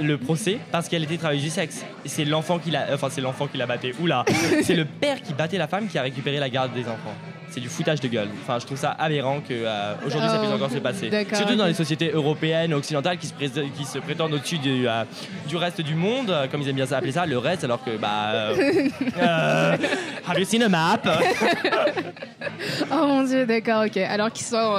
le 0.00 0.16
procès 0.16 0.58
parce 0.70 0.88
qu'elle 0.88 1.02
était 1.04 1.16
travailleuse 1.18 1.42
du 1.44 1.50
sexe. 1.50 1.84
Et 2.04 2.08
c'est 2.08 2.24
l'enfant 2.24 2.58
qui 2.58 2.70
l'a, 2.70 2.86
enfin 2.94 3.08
c'est 3.10 3.20
l'enfant 3.20 3.46
qui 3.48 3.58
l'a 3.58 3.66
batté. 3.66 3.94
Oula, 4.00 4.24
c'est 4.62 4.76
le 4.76 4.84
père 4.84 5.20
qui 5.22 5.34
battait 5.34 5.58
la 5.58 5.66
femme 5.68 5.88
qui 5.88 5.98
a 5.98 6.02
récupéré 6.02 6.38
la 6.38 6.48
garde 6.48 6.72
des 6.72 6.82
enfants. 6.84 7.14
C'est 7.50 7.60
du 7.60 7.68
foutage 7.68 8.00
de 8.00 8.08
gueule. 8.08 8.28
Enfin, 8.42 8.58
je 8.60 8.66
trouve 8.66 8.76
ça 8.78 8.94
aberrant 8.98 9.40
que 9.40 9.52
euh, 9.54 9.94
aujourd'hui 10.06 10.28
ça 10.28 10.38
puisse 10.38 10.50
encore 10.52 10.70
se 10.70 10.78
passer. 10.78 11.08
Surtout 11.34 11.56
dans 11.56 11.66
les 11.66 11.74
sociétés 11.74 12.10
européennes, 12.12 12.74
occidentales, 12.74 13.16
qui 13.18 13.26
se, 13.26 13.32
pré- 13.32 13.50
qui 13.76 13.84
se 13.84 13.98
prétendent 13.98 14.34
au-dessus 14.34 14.58
du, 14.58 14.86
euh, 14.86 15.04
du 15.48 15.56
reste 15.56 15.80
du 15.80 15.94
monde, 15.94 16.30
euh, 16.30 16.46
comme 16.46 16.60
ils 16.60 16.68
aiment 16.68 16.76
bien 16.76 16.86
ça 16.86 16.98
appeler 16.98 17.12
ça, 17.12 17.24
le 17.26 17.38
reste, 17.38 17.64
alors 17.64 17.82
que 17.82 17.96
bah. 17.96 18.32
euh, 18.32 19.76
have 20.28 20.38
you 20.38 20.44
seen 20.44 20.62
a 20.62 20.68
map? 20.68 20.98
Oh 22.90 23.06
mon 23.06 23.22
dieu, 23.24 23.46
d'accord, 23.46 23.84
ok. 23.86 23.96
Alors 23.96 24.30
qu'ils 24.32 24.46
sont. 24.46 24.76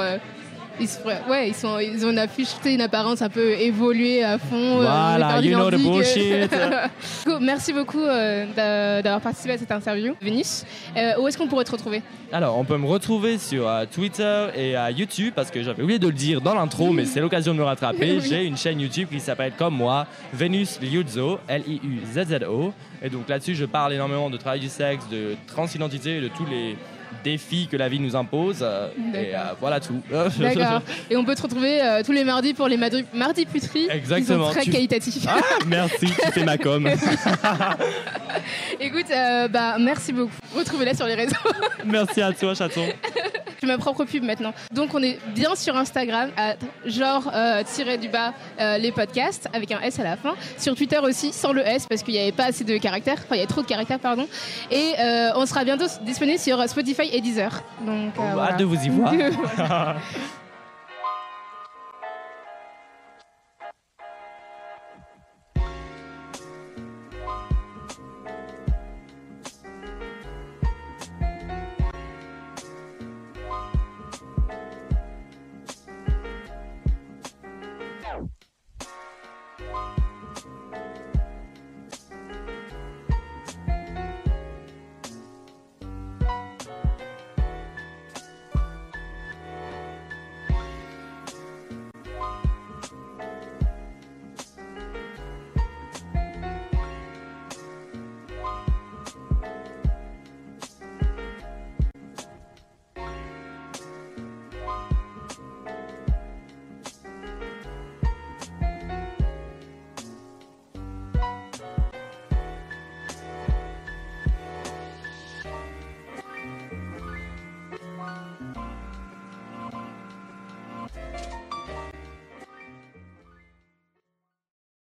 Euh, 0.72 0.76
ils, 0.80 0.88
se- 0.88 0.98
ouais, 1.30 1.48
ils, 1.48 1.54
sont, 1.54 1.78
ils 1.78 2.04
ont 2.06 2.10
une 2.10 2.18
affiche, 2.18 2.48
une 2.64 2.80
apparence 2.80 3.22
un 3.22 3.28
peu 3.28 3.52
évoluée 3.52 4.22
à 4.24 4.38
fond. 4.38 4.80
euh, 4.80 4.82
Voilà, 4.82 5.28
perdu 5.28 5.48
you 5.48 5.56
know 5.58 5.70
the 5.70 5.76
bullshit. 5.82 6.50
Merci 7.40 7.72
beaucoup 7.72 8.00
euh, 8.02 8.46
d'a- 8.56 9.02
d'avoir 9.02 9.20
participé 9.20 9.54
à 9.54 9.58
cette 9.58 9.70
interview. 9.72 10.14
Vénus, 10.20 10.64
euh, 10.96 11.12
où 11.20 11.28
est-ce 11.28 11.36
qu'on 11.38 11.48
pourrait 11.48 11.64
te 11.64 11.70
retrouver? 11.72 12.02
Alors, 12.32 12.56
on 12.58 12.64
peut 12.64 12.76
me 12.78 12.86
retrouver 12.86 13.38
sur 13.38 13.68
euh, 13.68 13.84
Twitter 13.92 14.46
et 14.54 14.76
à 14.76 14.90
YouTube 14.90 15.32
parce 15.34 15.50
que 15.50 15.62
j'avais 15.62 15.82
oublié 15.82 15.98
de 15.98 16.06
le 16.06 16.12
dire 16.12 16.40
dans 16.40 16.54
l'intro, 16.54 16.90
mais 16.92 17.04
c'est 17.04 17.20
l'occasion 17.20 17.52
de 17.54 17.58
me 17.58 17.64
rattraper. 17.64 18.10
Oui. 18.20 18.26
J'ai 18.28 18.44
une 18.44 18.56
chaîne 18.56 18.80
YouTube 18.80 19.08
qui 19.10 19.20
s'appelle 19.20 19.52
comme 19.58 19.74
moi, 19.74 20.06
Venus 20.32 20.80
Liuzzo, 20.80 21.38
L-I-U-Z-Z-O. 21.48 22.72
Et 23.02 23.08
donc 23.08 23.28
là-dessus, 23.28 23.54
je 23.54 23.64
parle 23.64 23.92
énormément 23.94 24.30
de 24.30 24.36
travail 24.36 24.60
du 24.60 24.68
sexe, 24.68 25.08
de 25.08 25.34
transidentité 25.46 26.16
et 26.16 26.20
de 26.20 26.28
tous 26.28 26.46
les 26.46 26.76
défis 27.22 27.68
que 27.70 27.76
la 27.76 27.88
vie 27.88 28.00
nous 28.00 28.14
impose. 28.16 28.58
euh, 28.62 28.88
Et 29.14 29.34
euh, 29.34 29.38
voilà 29.60 29.80
tout. 29.80 30.00
D'accord. 30.38 30.82
Et 31.10 31.16
on 31.16 31.24
peut 31.24 31.34
te 31.34 31.42
retrouver 31.42 31.80
euh, 31.82 32.02
tous 32.04 32.12
les 32.12 32.24
mardis 32.24 32.54
pour 32.54 32.68
les 32.68 32.76
mardis, 32.76 33.46
puteries. 33.46 33.88
Exactement. 33.90 34.38
Qui 34.38 34.44
sont 34.46 34.50
très 34.52 34.62
Tu- 34.64 34.70
qualitatifs. 34.70 35.24
Ah, 35.28 35.40
merci, 35.66 36.06
tu 36.06 36.32
fais 36.32 36.44
ma 36.44 36.58
com. 36.58 36.86
Écoute, 38.80 39.06
bah, 39.50 39.76
merci 39.78 40.12
beaucoup. 40.12 40.30
Retrouvez-la 40.56 40.94
sur 40.94 41.06
les 41.06 41.14
réseaux. 41.14 41.36
merci 41.84 42.20
à 42.22 42.32
toi, 42.32 42.54
chaton. 42.54 42.82
Je 43.60 43.66
fais 43.66 43.72
ma 43.72 43.78
propre 43.78 44.04
pub 44.04 44.22
maintenant. 44.24 44.54
Donc 44.72 44.94
on 44.94 45.02
est 45.02 45.18
bien 45.34 45.54
sur 45.54 45.76
Instagram, 45.76 46.30
à 46.36 46.54
genre 46.86 47.30
euh, 47.34 47.62
tiré 47.62 47.98
du 47.98 48.08
bas 48.08 48.32
euh, 48.58 48.78
les 48.78 48.90
podcasts 48.90 49.48
avec 49.52 49.70
un 49.70 49.80
S 49.80 49.98
à 50.00 50.04
la 50.04 50.16
fin. 50.16 50.34
Sur 50.56 50.74
Twitter 50.74 50.98
aussi, 50.98 51.30
sans 51.32 51.52
le 51.52 51.60
S 51.66 51.86
parce 51.86 52.02
qu'il 52.02 52.14
n'y 52.14 52.20
avait 52.20 52.32
pas 52.32 52.46
assez 52.46 52.64
de 52.64 52.78
caractères. 52.78 53.18
Enfin, 53.18 53.34
il 53.34 53.36
y 53.36 53.40
avait 53.40 53.46
trop 53.46 53.60
de 53.60 53.66
caractères, 53.66 53.98
pardon. 53.98 54.26
Et 54.70 54.94
euh, 54.98 55.32
on 55.36 55.44
sera 55.44 55.64
bientôt 55.64 55.84
disponible 56.02 56.38
sur 56.38 56.66
Spotify 56.70 57.10
et 57.12 57.20
Deezer. 57.20 57.62
Donc, 57.84 58.14
euh, 58.18 58.22
Hâte 58.22 58.32
voilà. 58.34 58.52
de 58.54 58.64
vous 58.64 58.82
y 58.82 58.88
voir. 58.88 59.96